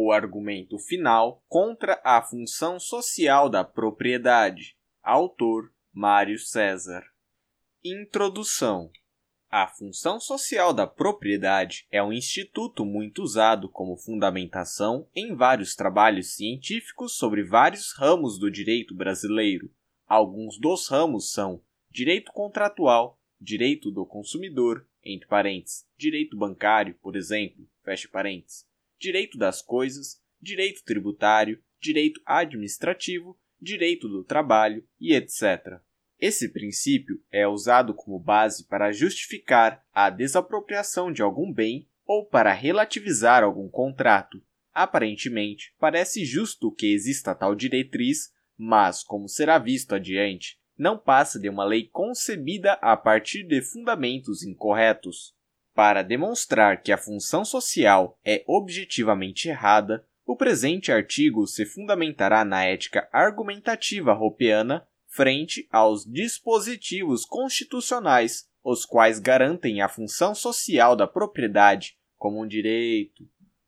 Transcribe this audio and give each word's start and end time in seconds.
o 0.00 0.12
argumento 0.12 0.78
final 0.78 1.42
contra 1.48 2.00
a 2.04 2.22
função 2.22 2.78
social 2.78 3.50
da 3.50 3.64
propriedade. 3.64 4.76
Autor 5.02 5.72
Mário 5.92 6.38
César. 6.38 7.02
Introdução. 7.84 8.92
A 9.50 9.66
função 9.66 10.20
social 10.20 10.72
da 10.72 10.86
propriedade 10.86 11.84
é 11.90 12.00
um 12.00 12.12
instituto 12.12 12.84
muito 12.84 13.22
usado 13.22 13.68
como 13.68 13.96
fundamentação 13.96 15.08
em 15.12 15.34
vários 15.34 15.74
trabalhos 15.74 16.32
científicos 16.36 17.16
sobre 17.16 17.42
vários 17.42 17.92
ramos 17.96 18.38
do 18.38 18.48
direito 18.48 18.94
brasileiro. 18.94 19.68
Alguns 20.06 20.60
dos 20.60 20.88
ramos 20.88 21.32
são 21.32 21.60
direito 21.90 22.30
contratual, 22.30 23.18
direito 23.40 23.90
do 23.90 24.06
consumidor, 24.06 24.86
entre 25.02 25.26
parênteses, 25.26 25.88
direito 25.96 26.36
bancário, 26.36 26.94
por 27.02 27.16
exemplo, 27.16 27.68
fecha 27.82 28.08
parênteses, 28.08 28.67
direito 28.98 29.38
das 29.38 29.62
coisas, 29.62 30.20
direito 30.40 30.82
tributário, 30.84 31.62
direito 31.80 32.20
administrativo, 32.24 33.38
direito 33.60 34.08
do 34.08 34.24
trabalho 34.24 34.84
e 35.00 35.14
etc. 35.14 35.80
Esse 36.18 36.52
princípio 36.52 37.22
é 37.30 37.46
usado 37.46 37.94
como 37.94 38.18
base 38.18 38.66
para 38.66 38.92
justificar 38.92 39.84
a 39.92 40.10
desapropriação 40.10 41.12
de 41.12 41.22
algum 41.22 41.52
bem 41.52 41.88
ou 42.04 42.26
para 42.26 42.52
relativizar 42.52 43.44
algum 43.44 43.68
contrato. 43.68 44.42
Aparentemente, 44.72 45.74
parece 45.78 46.24
justo 46.24 46.72
que 46.72 46.92
exista 46.92 47.34
tal 47.34 47.54
diretriz, 47.54 48.32
mas, 48.56 49.04
como 49.04 49.28
será 49.28 49.58
visto 49.58 49.94
adiante, 49.94 50.58
não 50.76 50.98
passa 50.98 51.38
de 51.38 51.48
uma 51.48 51.64
lei 51.64 51.88
concebida 51.88 52.74
a 52.74 52.96
partir 52.96 53.42
de 53.44 53.60
fundamentos 53.60 54.42
incorretos. 54.42 55.34
Para 55.78 56.02
demonstrar 56.02 56.82
que 56.82 56.90
a 56.90 56.98
função 56.98 57.44
social 57.44 58.18
é 58.24 58.42
objetivamente 58.48 59.48
errada, 59.48 60.04
o 60.26 60.34
presente 60.34 60.90
artigo 60.90 61.46
se 61.46 61.64
fundamentará 61.64 62.44
na 62.44 62.64
ética 62.64 63.08
argumentativa 63.12 64.12
ropeana 64.12 64.84
frente 65.06 65.68
aos 65.70 66.04
dispositivos 66.04 67.24
constitucionais, 67.24 68.50
os 68.64 68.84
quais 68.84 69.20
garantem 69.20 69.80
a 69.80 69.88
função 69.88 70.34
social 70.34 70.96
da 70.96 71.06
propriedade 71.06 71.96
como 72.16 72.42
um 72.42 72.48
direito. 72.48 73.24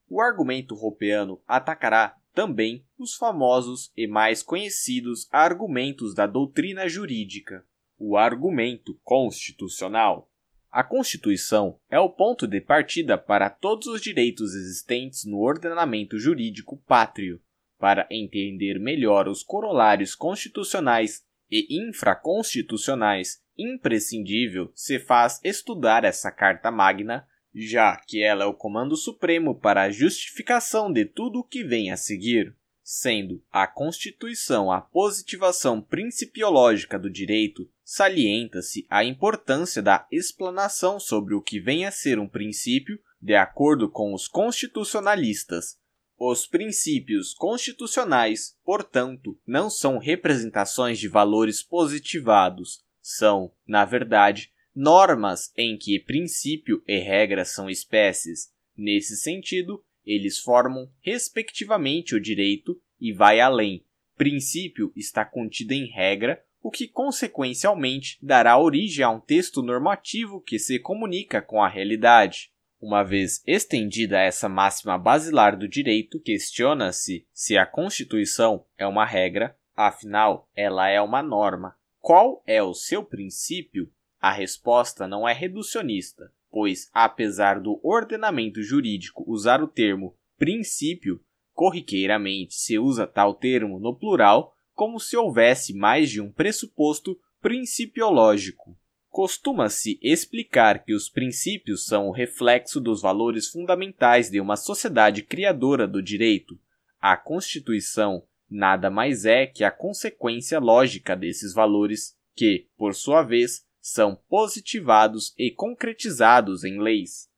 O 0.08 0.20
argumento 0.20 0.74
ropeano 0.74 1.40
atacará 1.46 2.16
também 2.34 2.84
os 2.98 3.14
famosos 3.14 3.92
e 3.96 4.08
mais 4.08 4.42
conhecidos 4.42 5.28
argumentos 5.30 6.12
da 6.12 6.26
doutrina 6.26 6.88
jurídica. 6.88 7.64
O 7.96 8.16
argumento 8.16 8.98
constitucional 9.04 10.28
a 10.70 10.84
Constituição 10.84 11.78
é 11.90 11.98
o 11.98 12.08
ponto 12.08 12.46
de 12.46 12.60
partida 12.60 13.18
para 13.18 13.50
todos 13.50 13.88
os 13.88 14.00
direitos 14.00 14.54
existentes 14.54 15.24
no 15.24 15.40
ordenamento 15.40 16.18
jurídico 16.18 16.76
pátrio. 16.86 17.40
Para 17.78 18.06
entender 18.10 18.78
melhor 18.78 19.26
os 19.26 19.42
corolários 19.42 20.14
constitucionais 20.14 21.24
e 21.50 21.66
infraconstitucionais, 21.88 23.42
imprescindível 23.58 24.70
se 24.74 25.00
faz 25.00 25.40
estudar 25.42 26.04
essa 26.04 26.30
Carta 26.30 26.70
Magna, 26.70 27.26
já 27.52 27.96
que 27.96 28.22
ela 28.22 28.44
é 28.44 28.46
o 28.46 28.54
comando 28.54 28.96
supremo 28.96 29.58
para 29.58 29.82
a 29.82 29.90
justificação 29.90 30.92
de 30.92 31.04
tudo 31.04 31.40
o 31.40 31.44
que 31.44 31.64
vem 31.64 31.90
a 31.90 31.96
seguir 31.96 32.54
sendo 32.90 33.40
a 33.52 33.68
Constituição 33.68 34.72
a 34.72 34.80
positivação 34.80 35.80
principiológica 35.80 36.98
do 36.98 37.08
direito, 37.08 37.70
salienta-se 37.92 38.86
a 38.88 39.04
importância 39.04 39.82
da 39.82 40.06
explanação 40.12 41.00
sobre 41.00 41.34
o 41.34 41.42
que 41.42 41.58
vem 41.58 41.84
a 41.84 41.90
ser 41.90 42.20
um 42.20 42.28
princípio, 42.28 42.96
de 43.20 43.34
acordo 43.34 43.90
com 43.90 44.14
os 44.14 44.28
constitucionalistas. 44.28 45.76
Os 46.16 46.46
princípios 46.46 47.34
constitucionais, 47.34 48.56
portanto, 48.64 49.36
não 49.44 49.68
são 49.68 49.98
representações 49.98 51.00
de 51.00 51.08
valores 51.08 51.64
positivados, 51.64 52.80
são, 53.02 53.52
na 53.66 53.84
verdade, 53.84 54.52
normas 54.72 55.52
em 55.56 55.76
que 55.76 55.98
princípio 55.98 56.84
e 56.86 57.00
regra 57.00 57.44
são 57.44 57.68
espécies. 57.68 58.52
Nesse 58.76 59.16
sentido, 59.16 59.84
eles 60.06 60.38
formam, 60.38 60.88
respectivamente, 61.00 62.14
o 62.14 62.20
direito 62.20 62.80
e 63.00 63.12
vai 63.12 63.40
além. 63.40 63.84
Princípio 64.16 64.92
está 64.94 65.24
contido 65.24 65.72
em 65.72 65.86
regra, 65.86 66.40
o 66.62 66.70
que 66.70 66.88
consequencialmente 66.88 68.18
dará 68.22 68.58
origem 68.58 69.04
a 69.04 69.10
um 69.10 69.20
texto 69.20 69.62
normativo 69.62 70.40
que 70.40 70.58
se 70.58 70.78
comunica 70.78 71.40
com 71.40 71.62
a 71.62 71.68
realidade. 71.68 72.52
Uma 72.80 73.02
vez 73.02 73.42
estendida 73.46 74.18
essa 74.18 74.48
máxima 74.48 74.98
basilar 74.98 75.56
do 75.56 75.68
direito, 75.68 76.20
questiona-se 76.20 77.26
se 77.32 77.56
a 77.56 77.66
Constituição 77.66 78.64
é 78.76 78.86
uma 78.86 79.04
regra, 79.04 79.56
afinal, 79.74 80.48
ela 80.54 80.88
é 80.88 81.00
uma 81.00 81.22
norma. 81.22 81.76
Qual 81.98 82.42
é 82.46 82.62
o 82.62 82.74
seu 82.74 83.04
princípio? 83.04 83.90
A 84.18 84.32
resposta 84.32 85.06
não 85.06 85.28
é 85.28 85.32
reducionista 85.32 86.32
pois, 86.50 86.90
apesar 86.92 87.60
do 87.60 87.80
ordenamento 87.82 88.62
jurídico 88.62 89.24
usar 89.26 89.62
o 89.62 89.68
termo 89.68 90.16
princípio, 90.36 91.20
corriqueiramente 91.52 92.54
se 92.54 92.78
usa 92.78 93.06
tal 93.06 93.34
termo 93.34 93.78
no 93.78 93.94
plural 93.94 94.54
como 94.80 94.98
se 94.98 95.14
houvesse 95.14 95.74
mais 95.74 96.08
de 96.08 96.22
um 96.22 96.32
pressuposto 96.32 97.20
principiológico. 97.38 98.74
Costuma-se 99.10 99.98
explicar 100.00 100.82
que 100.82 100.94
os 100.94 101.06
princípios 101.06 101.84
são 101.84 102.08
o 102.08 102.10
reflexo 102.10 102.80
dos 102.80 103.02
valores 103.02 103.48
fundamentais 103.48 104.30
de 104.30 104.40
uma 104.40 104.56
sociedade 104.56 105.22
criadora 105.22 105.86
do 105.86 106.02
direito. 106.02 106.58
A 106.98 107.14
Constituição 107.14 108.26
nada 108.48 108.88
mais 108.88 109.26
é 109.26 109.46
que 109.46 109.64
a 109.64 109.70
consequência 109.70 110.58
lógica 110.58 111.14
desses 111.14 111.52
valores, 111.52 112.16
que, 112.34 112.66
por 112.78 112.94
sua 112.94 113.22
vez, 113.22 113.66
são 113.82 114.16
positivados 114.30 115.34
e 115.36 115.50
concretizados 115.50 116.64
em 116.64 116.80
leis. 116.80 117.28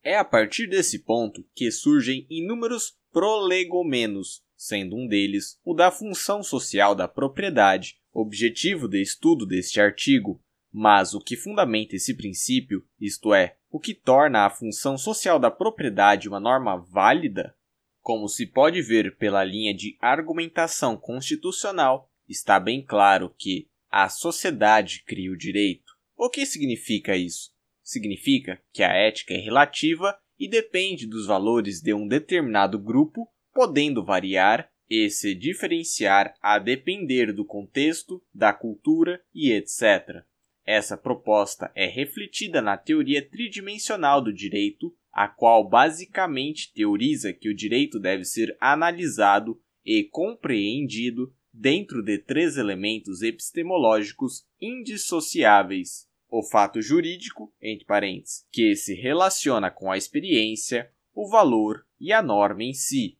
É 0.00 0.16
a 0.16 0.24
partir 0.24 0.68
desse 0.68 1.00
ponto 1.00 1.44
que 1.56 1.72
surgem 1.72 2.24
inúmeros 2.30 2.96
prolegomenos, 3.12 4.43
sendo 4.56 4.96
um 4.96 5.06
deles 5.06 5.58
o 5.64 5.74
da 5.74 5.90
função 5.90 6.42
social 6.42 6.94
da 6.94 7.08
propriedade, 7.08 7.96
objetivo 8.12 8.88
de 8.88 9.02
estudo 9.02 9.44
deste 9.44 9.80
artigo, 9.80 10.40
mas 10.72 11.14
o 11.14 11.20
que 11.20 11.36
fundamenta 11.36 11.96
esse 11.96 12.14
princípio, 12.14 12.84
isto 13.00 13.32
é, 13.32 13.56
o 13.70 13.78
que 13.78 13.94
torna 13.94 14.44
a 14.44 14.50
função 14.50 14.98
social 14.98 15.38
da 15.38 15.50
propriedade 15.50 16.28
uma 16.28 16.40
norma 16.40 16.76
válida, 16.76 17.54
como 18.00 18.28
se 18.28 18.46
pode 18.46 18.82
ver 18.82 19.16
pela 19.16 19.42
linha 19.42 19.74
de 19.74 19.96
argumentação 20.00 20.96
constitucional, 20.96 22.10
está 22.28 22.60
bem 22.60 22.84
claro 22.84 23.34
que 23.38 23.68
a 23.90 24.08
sociedade 24.08 25.02
cria 25.06 25.30
o 25.30 25.36
direito. 25.36 25.92
O 26.16 26.28
que 26.28 26.44
significa 26.44 27.16
isso? 27.16 27.52
Significa 27.82 28.60
que 28.72 28.82
a 28.82 28.92
ética 28.92 29.34
é 29.34 29.38
relativa 29.38 30.18
e 30.38 30.48
depende 30.48 31.06
dos 31.06 31.26
valores 31.26 31.80
de 31.80 31.94
um 31.94 32.06
determinado 32.06 32.78
grupo, 32.78 33.28
podendo 33.54 34.04
variar 34.04 34.68
e 34.90 35.08
se 35.08 35.34
diferenciar 35.34 36.34
a 36.42 36.58
depender 36.58 37.32
do 37.32 37.44
contexto, 37.44 38.22
da 38.34 38.52
cultura 38.52 39.22
e 39.32 39.52
etc. 39.52 40.24
Essa 40.66 40.96
proposta 40.96 41.70
é 41.74 41.86
refletida 41.86 42.60
na 42.60 42.76
teoria 42.76 43.26
tridimensional 43.26 44.22
do 44.22 44.32
direito, 44.32 44.94
a 45.12 45.28
qual 45.28 45.68
basicamente 45.68 46.72
teoriza 46.74 47.32
que 47.32 47.48
o 47.48 47.54
direito 47.54 48.00
deve 48.00 48.24
ser 48.24 48.56
analisado 48.60 49.60
e 49.84 50.04
compreendido 50.04 51.32
dentro 51.52 52.02
de 52.02 52.18
três 52.18 52.56
elementos 52.56 53.22
epistemológicos 53.22 54.44
indissociáveis: 54.60 56.08
o 56.28 56.42
fato 56.42 56.82
jurídico, 56.82 57.54
entre 57.62 57.84
parênteses, 57.84 58.44
que 58.50 58.74
se 58.74 58.94
relaciona 58.94 59.70
com 59.70 59.92
a 59.92 59.96
experiência, 59.96 60.90
o 61.14 61.28
valor 61.28 61.86
e 62.00 62.12
a 62.12 62.20
norma 62.20 62.64
em 62.64 62.72
si. 62.72 63.18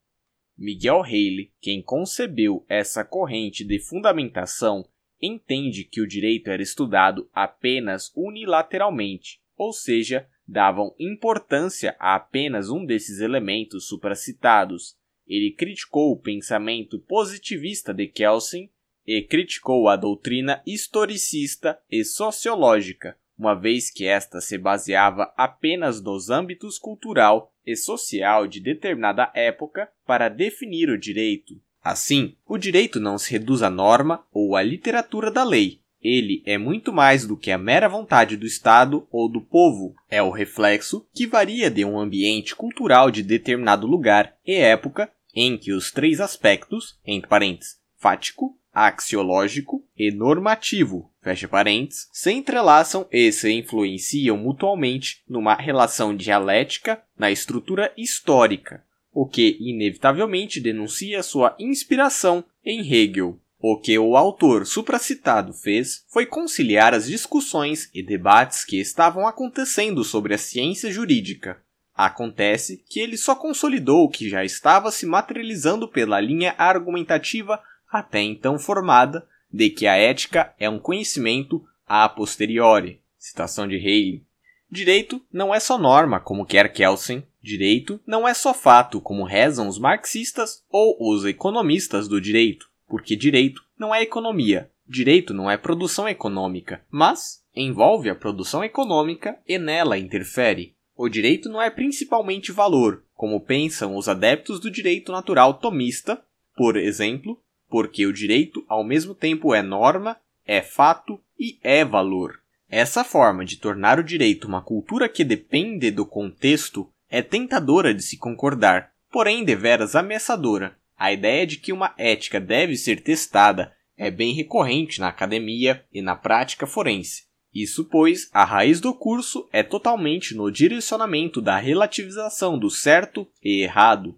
Miguel 0.57 1.03
Haley, 1.03 1.53
quem 1.61 1.83
concebeu 1.83 2.65
essa 2.69 3.05
corrente 3.05 3.65
de 3.65 3.79
fundamentação, 3.79 4.89
entende 5.21 5.85
que 5.85 6.01
o 6.01 6.07
direito 6.07 6.49
era 6.49 6.63
estudado 6.63 7.29
apenas 7.33 8.13
unilateralmente, 8.15 9.41
ou 9.57 9.73
seja, 9.73 10.29
davam 10.47 10.95
importância 10.99 11.97
a 11.99 12.15
apenas 12.15 12.69
um 12.71 12.85
desses 12.85 13.21
elementos 13.21 13.89
supracitados, 13.89 14.97
ele 15.27 15.53
criticou 15.53 16.13
o 16.13 16.21
pensamento 16.21 16.99
positivista 16.99 17.95
de 17.95 18.07
Kelsen 18.07 18.71
e 19.07 19.23
criticou 19.23 19.89
a 19.89 19.97
doutrina 19.97 20.63
historicista 20.67 21.81
e 21.91 22.05
sociológica, 22.05 23.19
uma 23.37 23.55
vez 23.55 23.91
que 23.91 24.07
esta 24.07 24.41
se 24.41 24.57
baseava 24.59 25.33
apenas 25.37 26.03
nos 26.03 26.31
âmbitos 26.31 26.79
cultural 26.79 27.54
e 27.67 27.77
social 27.77 28.47
de 28.47 28.61
determinada 28.61 29.31
época 29.35 29.89
para 30.07 30.29
definir 30.29 30.91
o 30.91 30.99
direito. 30.99 31.55
Assim, 31.83 32.35
o 32.47 32.57
direito 32.57 32.99
não 32.99 33.19
se 33.19 33.31
reduz 33.33 33.63
à 33.63 33.69
norma 33.69 34.25
ou 34.33 34.57
à 34.57 34.63
literatura 34.63 35.31
da 35.31 35.45
lei. 35.45 35.81
ele 36.05 36.43
é 36.45 36.59
muito 36.59 36.93
mais 36.93 37.27
do 37.27 37.35
que 37.35 37.51
a 37.51 37.57
mera 37.57 37.89
vontade 37.89 38.37
do 38.37 38.45
Estado 38.45 39.09
ou 39.11 39.27
do 39.27 39.41
povo. 39.41 39.95
É 40.11 40.23
o 40.23 40.31
reflexo 40.31 41.07
que 41.15 41.27
varia 41.27 41.71
de 41.71 41.83
um 41.83 41.99
ambiente 41.99 42.55
cultural 42.55 43.11
de 43.11 43.23
determinado 43.23 43.87
lugar 43.87 44.37
e 44.47 44.55
época 44.55 45.11
em 45.35 45.57
que 45.57 45.73
os 45.73 45.91
três 45.91 46.21
aspectos, 46.21 46.99
entre 47.07 47.29
parênteses, 47.29 47.79
fático, 47.97 48.57
axiológico 48.73 49.83
e 49.97 50.11
normativo, 50.11 51.11
fecha 51.25 51.49
parênteses, 51.49 52.07
se 52.13 52.31
entrelaçam 52.31 53.07
e 53.11 53.33
se 53.33 53.51
influenciam 53.51 54.37
mutuamente 54.37 55.23
numa 55.27 55.55
relação 55.55 56.15
dialética 56.15 57.03
na 57.19 57.31
estrutura 57.31 57.91
histórica, 57.97 58.85
o 59.11 59.27
que 59.27 59.57
inevitavelmente 59.59 60.61
denuncia 60.61 61.23
sua 61.23 61.57
inspiração 61.59 62.45
em 62.63 62.81
Hegel. 62.81 63.41
O 63.59 63.79
que 63.79 63.99
o 63.99 64.15
autor 64.15 64.67
supracitado 64.67 65.55
fez 65.55 66.05
foi 66.11 66.27
conciliar 66.27 66.93
as 66.93 67.07
discussões 67.07 67.89
e 67.95 68.03
debates 68.03 68.63
que 68.63 68.79
estavam 68.79 69.27
acontecendo 69.27 70.05
sobre 70.05 70.35
a 70.35 70.39
ciência 70.39 70.93
jurídica. 70.93 71.63
Acontece 71.95 72.85
que 72.87 73.01
ele 73.01 73.17
só 73.17 73.35
consolidou 73.35 74.05
o 74.05 74.11
que 74.11 74.29
já 74.29 74.45
estava 74.45 74.91
se 74.91 75.07
materializando 75.07 75.89
pela 75.89 76.21
linha 76.21 76.55
argumentativa 76.59 77.59
até 77.91 78.21
então 78.21 78.59
formada 78.59 79.27
de 79.55 79.71
que 79.71 79.87
a 79.87 79.97
ética 79.97 80.55
é 80.59 80.69
um 80.69 80.79
conhecimento 80.79 81.65
a 81.87 82.09
posteriori. 82.09 83.01
Citação 83.19 83.67
de 83.67 83.77
Haley. 83.77 84.23
Direito 84.71 85.23
não 85.33 85.55
é 85.55 85.61
só 85.61 85.79
norma, 85.79 86.21
como 86.21 86.45
quer 86.45 86.73
Kelsen. 86.73 87.23
Direito 87.43 88.01
não 88.07 88.27
é 88.27 88.35
só 88.35 88.53
fato, 88.53 89.01
como 89.01 89.25
rezam 89.25 89.69
os 89.69 89.79
marxistas 89.79 90.63
ou 90.69 90.97
os 91.01 91.25
economistas 91.25 92.09
do 92.09 92.21
direito 92.21 92.69
porque 92.95 93.17
direito 93.17 93.63
não 93.79 93.95
é 93.95 94.03
economia. 94.03 94.71
Direito 94.87 95.33
não 95.33 95.51
é 95.51 95.57
produção 95.57 96.09
econômica, 96.09 96.85
mas 96.91 97.43
envolve 97.55 98.11
a 98.11 98.15
produção 98.15 98.63
econômica 98.63 99.39
e 99.49 99.59
nela 99.59 99.99
interfere. 99.99 100.75
O 100.97 101.09
direito 101.09 101.49
não 101.49 101.61
é 101.61 101.71
principalmente 101.71 102.53
valor, 102.53 103.03
como 103.15 103.41
pensam 103.41 103.97
os 103.97 104.09
adeptos 104.09 104.61
do 104.61 104.71
direito 104.71 105.11
natural 105.11 105.55
tomista, 105.55 106.23
por 106.57 106.77
exemplo, 106.77 107.41
porque 107.75 108.07
o 108.07 108.13
direito 108.13 108.65
ao 108.69 108.85
mesmo 108.85 109.17
tempo 109.17 109.53
é 109.53 109.61
norma, 109.61 110.17
é 110.47 110.63
fato 110.63 111.21
e 111.37 111.59
é 111.61 111.85
valor. 111.85 112.39
Essa 112.71 113.03
forma 113.03 113.45
de 113.45 113.57
tornar 113.57 113.99
o 113.99 114.05
direito 114.05 114.47
uma 114.47 114.63
cultura 114.63 115.09
que 115.09 115.25
depende 115.25 115.91
do 115.91 116.07
contexto 116.07 116.89
é 117.11 117.21
tentadora 117.21 117.93
de 117.93 118.01
se 118.01 118.17
concordar, 118.17 118.93
porém 119.11 119.43
deveras 119.43 119.97
ameaçadora, 119.97 120.79
a 120.97 121.13
ideia 121.13 121.45
de 121.45 121.57
que 121.57 121.73
uma 121.73 121.93
ética 121.99 122.39
deve 122.39 122.77
ser 122.77 123.01
testada 123.01 123.75
é 123.97 124.09
bem 124.09 124.33
recorrente 124.33 125.01
na 125.01 125.09
academia 125.09 125.85
e 125.93 126.01
na 126.01 126.15
prática 126.15 126.69
forense. 126.69 127.25
Isso 127.53 127.85
pois 127.87 128.31
a 128.33 128.45
raiz 128.45 128.81
do 128.81 128.95
curso 128.95 129.49
é 129.53 129.65
totalmente 129.65 130.33
no 130.33 130.49
direcionamento 130.49 131.43
da 131.43 131.59
relativização 131.59 132.57
do 132.57 132.71
certo 132.71 133.27
e 133.43 133.65
errado. 133.65 134.17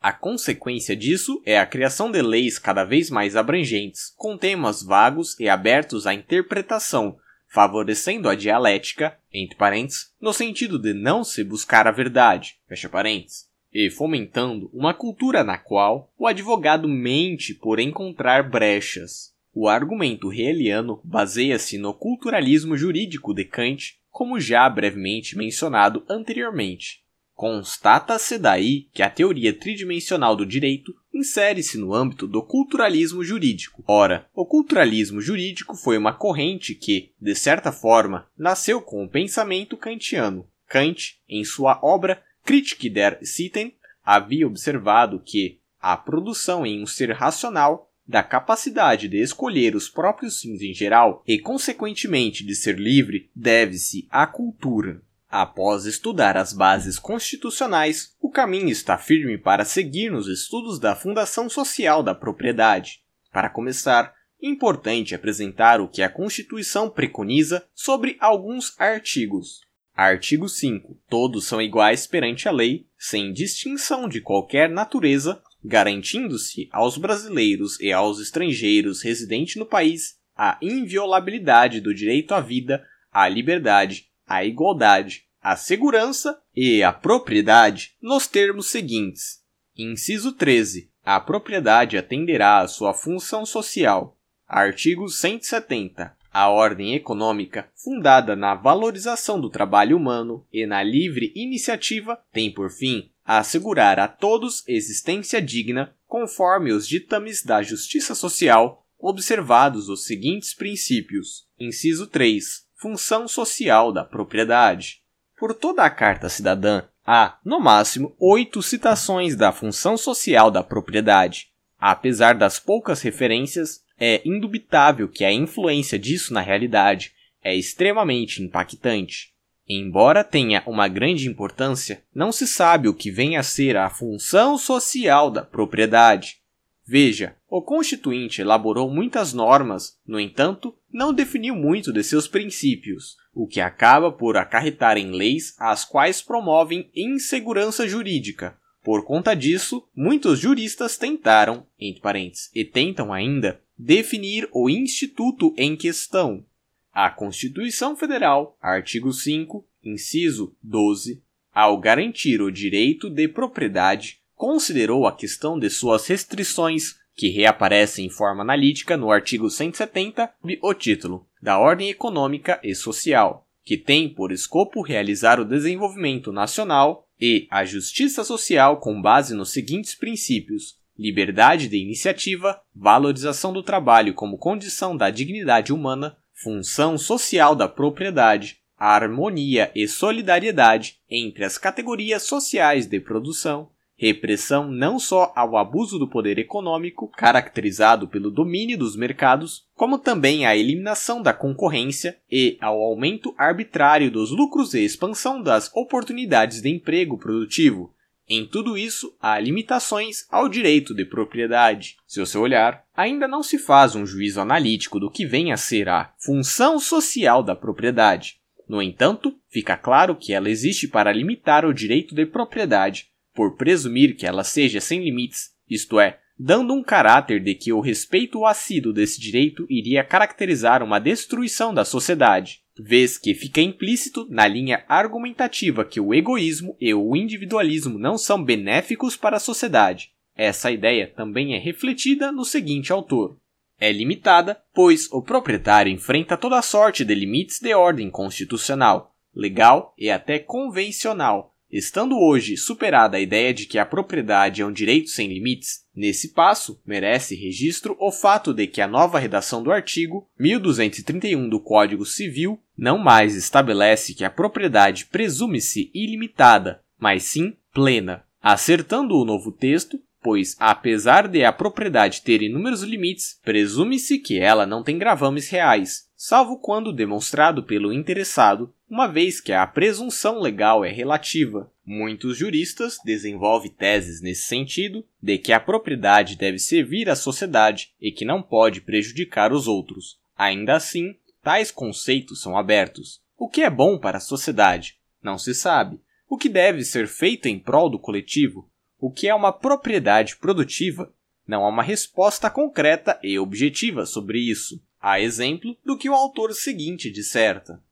A 0.00 0.12
consequência 0.12 0.94
disso 0.94 1.42
é 1.44 1.58
a 1.58 1.66
criação 1.66 2.10
de 2.10 2.22
leis 2.22 2.58
cada 2.58 2.84
vez 2.84 3.10
mais 3.10 3.34
abrangentes, 3.34 4.12
com 4.16 4.36
temas 4.36 4.82
vagos 4.82 5.38
e 5.40 5.48
abertos 5.48 6.06
à 6.06 6.14
interpretação, 6.14 7.18
favorecendo 7.48 8.28
a 8.28 8.34
dialética, 8.34 9.18
entre 9.32 9.56
parênteses, 9.56 10.12
no 10.20 10.32
sentido 10.32 10.78
de 10.78 10.94
não 10.94 11.24
se 11.24 11.42
buscar 11.42 11.86
a 11.86 11.90
verdade, 11.90 12.58
fecha 12.68 12.88
parênteses 12.88 13.48
e 13.72 13.90
fomentando 13.90 14.70
uma 14.72 14.94
cultura 14.94 15.44
na 15.44 15.58
qual 15.58 16.12
o 16.18 16.26
advogado 16.26 16.88
mente 16.88 17.54
por 17.54 17.78
encontrar 17.78 18.48
brechas. 18.48 19.34
O 19.52 19.68
argumento 19.68 20.32
hegeliano 20.32 21.00
baseia-se 21.04 21.78
no 21.78 21.92
culturalismo 21.92 22.76
jurídico 22.76 23.34
de 23.34 23.44
Kant, 23.44 23.98
como 24.10 24.40
já 24.40 24.68
brevemente 24.68 25.36
mencionado 25.36 26.04
anteriormente. 26.08 27.02
Constata-se 27.38 28.36
daí 28.36 28.88
que 28.92 29.00
a 29.00 29.08
teoria 29.08 29.52
tridimensional 29.52 30.34
do 30.34 30.44
direito 30.44 30.92
insere-se 31.14 31.78
no 31.78 31.94
âmbito 31.94 32.26
do 32.26 32.42
culturalismo 32.42 33.22
jurídico. 33.22 33.84
Ora, 33.86 34.26
o 34.34 34.44
culturalismo 34.44 35.20
jurídico 35.20 35.76
foi 35.76 35.96
uma 35.96 36.12
corrente 36.12 36.74
que, 36.74 37.12
de 37.20 37.36
certa 37.36 37.70
forma, 37.70 38.26
nasceu 38.36 38.82
com 38.82 39.04
o 39.04 39.08
pensamento 39.08 39.76
kantiano. 39.76 40.48
Kant, 40.66 41.20
em 41.28 41.44
sua 41.44 41.78
obra 41.80 42.20
Kritik 42.44 42.90
der 42.90 43.20
Sitten 43.22 43.72
havia 44.04 44.44
observado 44.44 45.22
que 45.24 45.60
a 45.80 45.96
produção 45.96 46.66
em 46.66 46.82
um 46.82 46.86
ser 46.88 47.12
racional 47.12 47.88
da 48.04 48.24
capacidade 48.24 49.06
de 49.06 49.22
escolher 49.22 49.76
os 49.76 49.88
próprios 49.88 50.40
fins 50.40 50.60
em 50.60 50.74
geral 50.74 51.22
e, 51.24 51.38
consequentemente, 51.38 52.44
de 52.44 52.56
ser 52.56 52.80
livre, 52.80 53.30
deve-se 53.32 54.08
à 54.10 54.26
cultura. 54.26 55.00
Após 55.30 55.84
estudar 55.84 56.38
as 56.38 56.54
bases 56.54 56.98
constitucionais, 56.98 58.14
o 58.18 58.30
caminho 58.30 58.70
está 58.70 58.96
firme 58.96 59.36
para 59.36 59.64
seguir 59.64 60.10
nos 60.10 60.26
estudos 60.26 60.78
da 60.78 60.96
fundação 60.96 61.50
social 61.50 62.02
da 62.02 62.14
propriedade. 62.14 63.02
Para 63.30 63.50
começar, 63.50 64.14
importante 64.40 65.14
apresentar 65.14 65.82
o 65.82 65.88
que 65.88 66.00
a 66.00 66.08
Constituição 66.08 66.88
preconiza 66.88 67.66
sobre 67.74 68.16
alguns 68.20 68.74
artigos. 68.80 69.60
Artigo 69.94 70.48
5. 70.48 70.96
Todos 71.10 71.44
são 71.44 71.60
iguais 71.60 72.06
perante 72.06 72.48
a 72.48 72.52
lei, 72.52 72.86
sem 72.96 73.30
distinção 73.30 74.08
de 74.08 74.22
qualquer 74.22 74.70
natureza, 74.70 75.42
garantindo-se 75.62 76.68
aos 76.72 76.96
brasileiros 76.96 77.78
e 77.80 77.92
aos 77.92 78.18
estrangeiros 78.18 79.02
residentes 79.02 79.56
no 79.56 79.66
país 79.66 80.16
a 80.36 80.56
inviolabilidade 80.62 81.80
do 81.80 81.92
direito 81.92 82.32
à 82.32 82.40
vida, 82.40 82.86
à 83.10 83.28
liberdade, 83.28 84.07
à 84.28 84.44
igualdade, 84.44 85.24
à 85.40 85.56
segurança 85.56 86.38
e 86.54 86.82
à 86.82 86.92
propriedade, 86.92 87.94
nos 88.02 88.26
termos 88.26 88.66
seguintes. 88.70 89.42
Inciso 89.76 90.32
13. 90.32 90.90
A 91.04 91.18
propriedade 91.18 91.96
atenderá 91.96 92.58
à 92.58 92.68
sua 92.68 92.92
função 92.92 93.46
social. 93.46 94.18
Artigo 94.46 95.08
170. 95.08 96.16
A 96.30 96.48
ordem 96.48 96.94
econômica, 96.94 97.70
fundada 97.74 98.36
na 98.36 98.54
valorização 98.54 99.40
do 99.40 99.48
trabalho 99.48 99.96
humano 99.96 100.46
e 100.52 100.66
na 100.66 100.82
livre 100.82 101.32
iniciativa, 101.34 102.20
tem 102.32 102.52
por 102.52 102.70
fim 102.70 103.10
a 103.24 103.38
assegurar 103.38 103.98
a 103.98 104.08
todos 104.08 104.62
existência 104.66 105.40
digna, 105.40 105.94
conforme 106.06 106.72
os 106.72 106.88
ditames 106.88 107.42
da 107.42 107.62
justiça 107.62 108.14
social, 108.14 108.86
observados 108.98 109.88
os 109.88 110.04
seguintes 110.04 110.54
princípios. 110.54 111.46
Inciso 111.58 112.06
3. 112.06 112.67
Função 112.80 113.26
social 113.26 113.92
da 113.92 114.04
propriedade. 114.04 115.02
Por 115.36 115.52
toda 115.52 115.82
a 115.82 115.90
Carta 115.90 116.28
Cidadã, 116.28 116.82
há, 117.04 117.36
no 117.44 117.58
máximo, 117.58 118.14
oito 118.20 118.62
citações 118.62 119.34
da 119.34 119.50
função 119.50 119.96
social 119.96 120.48
da 120.48 120.62
propriedade. 120.62 121.50
Apesar 121.76 122.36
das 122.36 122.60
poucas 122.60 123.02
referências, 123.02 123.82
é 123.98 124.22
indubitável 124.24 125.08
que 125.08 125.24
a 125.24 125.32
influência 125.32 125.98
disso 125.98 126.32
na 126.32 126.40
realidade 126.40 127.12
é 127.42 127.52
extremamente 127.52 128.44
impactante. 128.44 129.34
Embora 129.68 130.22
tenha 130.22 130.62
uma 130.64 130.86
grande 130.86 131.28
importância, 131.28 132.04
não 132.14 132.30
se 132.30 132.46
sabe 132.46 132.86
o 132.86 132.94
que 132.94 133.10
vem 133.10 133.36
a 133.36 133.42
ser 133.42 133.76
a 133.76 133.90
função 133.90 134.56
social 134.56 135.32
da 135.32 135.42
propriedade. 135.42 136.38
Veja, 136.86 137.34
o 137.48 137.62
Constituinte 137.62 138.42
elaborou 138.42 138.90
muitas 138.90 139.32
normas, 139.32 139.98
no 140.06 140.20
entanto, 140.20 140.74
não 140.92 141.12
definiu 141.12 141.54
muito 141.54 141.92
de 141.92 142.04
seus 142.04 142.28
princípios, 142.28 143.16
o 143.32 143.46
que 143.46 143.60
acaba 143.60 144.12
por 144.12 144.36
acarretar 144.36 144.98
em 144.98 145.10
leis 145.10 145.54
as 145.58 145.84
quais 145.84 146.20
promovem 146.20 146.90
insegurança 146.94 147.88
jurídica. 147.88 148.58
Por 148.84 149.04
conta 149.04 149.34
disso, 149.34 149.82
muitos 149.94 150.38
juristas 150.38 150.98
tentaram, 150.98 151.66
entre 151.78 152.02
parênteses, 152.02 152.50
e 152.54 152.64
tentam 152.64 153.12
ainda, 153.12 153.60
definir 153.78 154.48
o 154.52 154.68
instituto 154.68 155.54
em 155.56 155.76
questão. 155.76 156.44
A 156.92 157.10
Constituição 157.10 157.96
Federal, 157.96 158.56
artigo 158.60 159.12
5, 159.12 159.64
inciso 159.84 160.54
12, 160.62 161.22
ao 161.52 161.78
garantir 161.78 162.42
o 162.42 162.50
direito 162.50 163.08
de 163.08 163.26
propriedade, 163.26 164.20
considerou 164.34 165.06
a 165.06 165.12
questão 165.14 165.58
de 165.58 165.68
suas 165.70 166.06
restrições, 166.06 166.96
que 167.18 167.28
reaparecem 167.30 168.06
em 168.06 168.08
forma 168.08 168.42
analítica 168.42 168.96
no 168.96 169.10
artigo 169.10 169.50
170, 169.50 170.32
o 170.62 170.72
título 170.72 171.26
da 171.42 171.58
Ordem 171.58 171.90
Econômica 171.90 172.60
e 172.62 172.76
Social, 172.76 173.44
que 173.64 173.76
tem 173.76 174.08
por 174.08 174.30
escopo 174.30 174.80
realizar 174.82 175.40
o 175.40 175.44
desenvolvimento 175.44 176.30
nacional 176.30 177.08
e 177.20 177.48
a 177.50 177.64
justiça 177.64 178.22
social 178.22 178.78
com 178.78 179.02
base 179.02 179.34
nos 179.34 179.50
seguintes 179.50 179.96
princípios: 179.96 180.76
liberdade 180.96 181.66
de 181.66 181.76
iniciativa, 181.76 182.60
valorização 182.72 183.52
do 183.52 183.64
trabalho 183.64 184.14
como 184.14 184.38
condição 184.38 184.96
da 184.96 185.10
dignidade 185.10 185.72
humana, 185.72 186.16
função 186.32 186.96
social 186.96 187.56
da 187.56 187.68
propriedade, 187.68 188.58
harmonia 188.78 189.72
e 189.74 189.88
solidariedade 189.88 190.98
entre 191.10 191.44
as 191.44 191.58
categorias 191.58 192.22
sociais 192.22 192.86
de 192.86 193.00
produção 193.00 193.70
repressão 193.98 194.70
não 194.70 194.96
só 194.96 195.32
ao 195.34 195.56
abuso 195.56 195.98
do 195.98 196.06
poder 196.06 196.38
econômico, 196.38 197.08
caracterizado 197.08 198.06
pelo 198.06 198.30
domínio 198.30 198.78
dos 198.78 198.94
mercados, 198.94 199.66
como 199.74 199.98
também 199.98 200.46
à 200.46 200.56
eliminação 200.56 201.20
da 201.20 201.34
concorrência 201.34 202.16
e 202.30 202.56
ao 202.60 202.80
aumento 202.80 203.34
arbitrário 203.36 204.08
dos 204.08 204.30
lucros 204.30 204.72
e 204.72 204.84
expansão 204.84 205.42
das 205.42 205.68
oportunidades 205.74 206.62
de 206.62 206.68
emprego 206.70 207.18
produtivo. 207.18 207.92
Em 208.28 208.46
tudo 208.46 208.78
isso, 208.78 209.16
há 209.20 209.40
limitações 209.40 210.26
ao 210.30 210.48
direito 210.48 210.94
de 210.94 211.04
propriedade. 211.04 211.96
Se 212.06 212.20
você 212.20 212.38
olhar, 212.38 212.84
ainda 212.94 213.26
não 213.26 213.42
se 213.42 213.58
faz 213.58 213.96
um 213.96 214.06
juízo 214.06 214.40
analítico 214.40 215.00
do 215.00 215.10
que 215.10 215.26
vem 215.26 215.50
a 215.50 215.56
ser 215.56 215.88
a 215.88 216.12
função 216.18 216.78
social 216.78 217.42
da 217.42 217.56
propriedade. 217.56 218.36
No 218.68 218.82
entanto, 218.82 219.34
fica 219.48 219.78
claro 219.78 220.14
que 220.14 220.34
ela 220.34 220.50
existe 220.50 220.86
para 220.86 221.10
limitar 221.10 221.64
o 221.64 221.72
direito 221.72 222.14
de 222.14 222.26
propriedade, 222.26 223.08
por 223.38 223.54
presumir 223.54 224.16
que 224.16 224.26
ela 224.26 224.42
seja 224.42 224.80
sem 224.80 225.04
limites, 225.04 225.52
isto 225.70 226.00
é, 226.00 226.18
dando 226.36 226.74
um 226.74 226.82
caráter 226.82 227.40
de 227.40 227.54
que 227.54 227.72
o 227.72 227.78
respeito 227.78 228.44
assíduo 228.44 228.92
desse 228.92 229.20
direito 229.20 229.64
iria 229.70 230.02
caracterizar 230.02 230.82
uma 230.82 230.98
destruição 230.98 231.72
da 231.72 231.84
sociedade, 231.84 232.62
vez 232.76 233.16
que 233.16 233.34
fica 233.34 233.60
implícito 233.60 234.26
na 234.28 234.48
linha 234.48 234.84
argumentativa 234.88 235.84
que 235.84 236.00
o 236.00 236.12
egoísmo 236.12 236.76
e 236.80 236.92
o 236.92 237.14
individualismo 237.14 237.96
não 237.96 238.18
são 238.18 238.42
benéficos 238.42 239.16
para 239.16 239.36
a 239.36 239.40
sociedade. 239.40 240.10
Essa 240.34 240.72
ideia 240.72 241.06
também 241.06 241.54
é 241.54 241.58
refletida 241.58 242.32
no 242.32 242.44
seguinte 242.44 242.92
autor. 242.92 243.36
É 243.78 243.92
limitada, 243.92 244.60
pois 244.74 245.08
o 245.12 245.22
proprietário 245.22 245.92
enfrenta 245.92 246.36
toda 246.36 246.60
sorte 246.60 247.04
de 247.04 247.14
limites 247.14 247.60
de 247.60 247.72
ordem 247.72 248.10
constitucional, 248.10 249.14
legal 249.32 249.94
e 249.96 250.10
até 250.10 250.40
convencional, 250.40 251.54
Estando 251.70 252.18
hoje 252.18 252.56
superada 252.56 253.18
a 253.18 253.20
ideia 253.20 253.52
de 253.52 253.66
que 253.66 253.78
a 253.78 253.84
propriedade 253.84 254.62
é 254.62 254.66
um 254.66 254.72
direito 254.72 255.10
sem 255.10 255.28
limites, 255.28 255.84
nesse 255.94 256.32
passo 256.32 256.80
merece 256.86 257.34
registro 257.34 257.94
o 258.00 258.10
fato 258.10 258.54
de 258.54 258.66
que 258.66 258.80
a 258.80 258.88
nova 258.88 259.18
redação 259.18 259.62
do 259.62 259.70
artigo 259.70 260.26
1231 260.38 261.46
do 261.46 261.60
Código 261.60 262.06
Civil 262.06 262.58
não 262.76 262.96
mais 262.96 263.36
estabelece 263.36 264.14
que 264.14 264.24
a 264.24 264.30
propriedade 264.30 265.06
presume-se 265.06 265.90
ilimitada, 265.92 266.80
mas 266.98 267.24
sim 267.24 267.54
plena, 267.74 268.24
acertando 268.40 269.14
o 269.14 269.24
novo 269.26 269.52
texto, 269.52 270.00
pois, 270.22 270.56
apesar 270.58 271.28
de 271.28 271.44
a 271.44 271.52
propriedade 271.52 272.22
ter 272.22 272.40
inúmeros 272.40 272.82
limites, 272.82 273.38
presume-se 273.44 274.18
que 274.18 274.38
ela 274.38 274.64
não 274.64 274.82
tem 274.82 274.96
gravames 274.96 275.50
reais, 275.50 276.07
salvo 276.20 276.58
quando 276.58 276.92
demonstrado 276.92 277.62
pelo 277.62 277.92
interessado 277.92 278.74
uma 278.90 279.06
vez 279.06 279.40
que 279.40 279.52
a 279.52 279.64
presunção 279.64 280.40
legal 280.40 280.84
é 280.84 280.90
relativa. 280.90 281.70
Muitos 281.86 282.36
juristas 282.36 282.98
desenvolvem 283.04 283.70
teses 283.70 284.20
nesse 284.20 284.42
sentido 284.42 285.06
de 285.22 285.38
que 285.38 285.52
a 285.52 285.60
propriedade 285.60 286.34
deve 286.34 286.58
servir 286.58 287.08
à 287.08 287.14
sociedade 287.14 287.92
e 288.00 288.10
que 288.10 288.24
não 288.24 288.42
pode 288.42 288.80
prejudicar 288.80 289.52
os 289.52 289.68
outros. 289.68 290.18
Ainda 290.36 290.74
assim, 290.74 291.14
tais 291.40 291.70
conceitos 291.70 292.42
são 292.42 292.58
abertos. 292.58 293.22
O 293.38 293.48
que 293.48 293.62
é 293.62 293.70
bom 293.70 293.96
para 293.96 294.18
a 294.18 294.20
sociedade? 294.20 294.98
Não 295.22 295.38
se 295.38 295.54
sabe. 295.54 296.00
O 296.28 296.36
que 296.36 296.48
deve 296.48 296.82
ser 296.82 297.06
feito 297.06 297.46
em 297.46 297.60
prol 297.60 297.88
do 297.88 297.98
coletivo? 297.98 298.68
O 298.98 299.08
que 299.08 299.28
é 299.28 299.34
uma 299.34 299.52
propriedade 299.52 300.36
produtiva? 300.36 301.12
Não 301.46 301.64
há 301.64 301.68
uma 301.68 301.82
resposta 301.82 302.50
concreta 302.50 303.18
e 303.22 303.38
objetiva 303.38 304.04
sobre 304.04 304.40
isso. 304.40 304.82
Há 305.10 305.22
exemplo 305.22 305.74
do 305.82 305.96
que 305.96 306.10
o 306.10 306.12
autor 306.12 306.52
seguinte 306.52 307.10
disserta. 307.10 307.82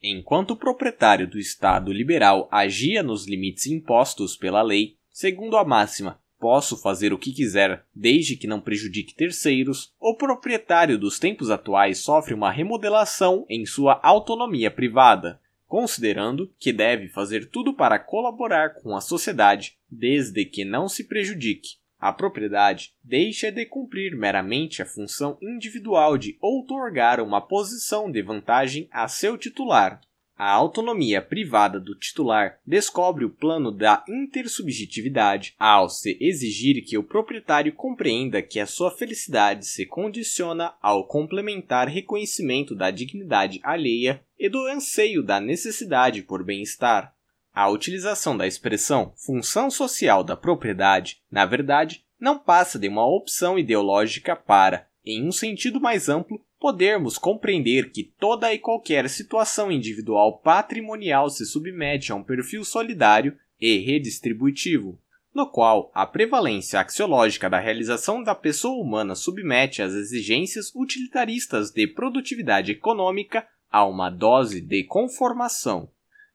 Enquanto 0.00 0.52
o 0.52 0.56
proprietário 0.56 1.28
do 1.28 1.36
Estado 1.36 1.92
liberal 1.92 2.48
agia 2.52 3.02
nos 3.02 3.26
limites 3.26 3.66
impostos 3.66 4.36
pela 4.36 4.62
lei, 4.62 4.96
segundo 5.10 5.56
a 5.56 5.64
máxima 5.64 6.20
posso 6.38 6.80
fazer 6.80 7.12
o 7.12 7.18
que 7.18 7.32
quiser 7.32 7.84
desde 7.92 8.36
que 8.36 8.46
não 8.46 8.60
prejudique 8.60 9.12
terceiros, 9.12 9.92
o 9.98 10.14
proprietário 10.14 10.96
dos 10.96 11.18
tempos 11.18 11.50
atuais 11.50 11.98
sofre 11.98 12.32
uma 12.32 12.52
remodelação 12.52 13.44
em 13.50 13.66
sua 13.66 13.98
autonomia 14.00 14.70
privada, 14.70 15.40
considerando 15.66 16.48
que 16.60 16.72
deve 16.72 17.08
fazer 17.08 17.50
tudo 17.50 17.74
para 17.74 17.98
colaborar 17.98 18.74
com 18.74 18.94
a 18.94 19.00
sociedade 19.00 19.76
desde 19.90 20.44
que 20.44 20.64
não 20.64 20.88
se 20.88 21.08
prejudique. 21.08 21.81
A 22.02 22.12
propriedade 22.12 22.94
deixa 23.04 23.52
de 23.52 23.64
cumprir 23.64 24.16
meramente 24.16 24.82
a 24.82 24.84
função 24.84 25.38
individual 25.40 26.18
de 26.18 26.36
outorgar 26.40 27.20
uma 27.20 27.40
posição 27.40 28.10
de 28.10 28.20
vantagem 28.20 28.88
a 28.90 29.06
seu 29.06 29.38
titular. 29.38 30.00
A 30.36 30.50
autonomia 30.50 31.22
privada 31.22 31.78
do 31.78 31.96
titular 31.96 32.58
descobre 32.66 33.24
o 33.24 33.30
plano 33.30 33.70
da 33.70 34.04
intersubjetividade 34.08 35.54
ao 35.56 35.88
se 35.88 36.18
exigir 36.20 36.84
que 36.84 36.98
o 36.98 37.04
proprietário 37.04 37.72
compreenda 37.72 38.42
que 38.42 38.58
a 38.58 38.66
sua 38.66 38.90
felicidade 38.90 39.64
se 39.64 39.86
condiciona 39.86 40.74
ao 40.82 41.06
complementar 41.06 41.86
reconhecimento 41.86 42.74
da 42.74 42.90
dignidade 42.90 43.60
alheia 43.62 44.20
e 44.36 44.48
do 44.48 44.58
anseio 44.66 45.22
da 45.22 45.40
necessidade 45.40 46.22
por 46.22 46.42
bem-estar. 46.42 47.14
A 47.54 47.68
utilização 47.68 48.34
da 48.34 48.46
expressão 48.46 49.12
função 49.14 49.70
social 49.70 50.24
da 50.24 50.34
propriedade, 50.34 51.18
na 51.30 51.44
verdade, 51.44 52.02
não 52.18 52.38
passa 52.38 52.78
de 52.78 52.88
uma 52.88 53.04
opção 53.04 53.58
ideológica 53.58 54.34
para, 54.34 54.86
em 55.04 55.26
um 55.26 55.32
sentido 55.32 55.78
mais 55.78 56.08
amplo, 56.08 56.42
podermos 56.58 57.18
compreender 57.18 57.90
que 57.90 58.04
toda 58.04 58.54
e 58.54 58.58
qualquer 58.58 59.10
situação 59.10 59.70
individual 59.70 60.38
patrimonial 60.38 61.28
se 61.28 61.44
submete 61.44 62.10
a 62.10 62.14
um 62.14 62.22
perfil 62.22 62.64
solidário 62.64 63.36
e 63.60 63.78
redistributivo, 63.78 64.98
no 65.34 65.46
qual 65.46 65.90
a 65.94 66.06
prevalência 66.06 66.80
axiológica 66.80 67.50
da 67.50 67.58
realização 67.58 68.22
da 68.22 68.34
pessoa 68.34 68.82
humana 68.82 69.14
submete 69.14 69.82
as 69.82 69.92
exigências 69.92 70.74
utilitaristas 70.74 71.70
de 71.70 71.86
produtividade 71.86 72.72
econômica 72.72 73.46
a 73.70 73.84
uma 73.84 74.08
dose 74.08 74.60
de 74.60 74.84
conformação. 74.84 75.90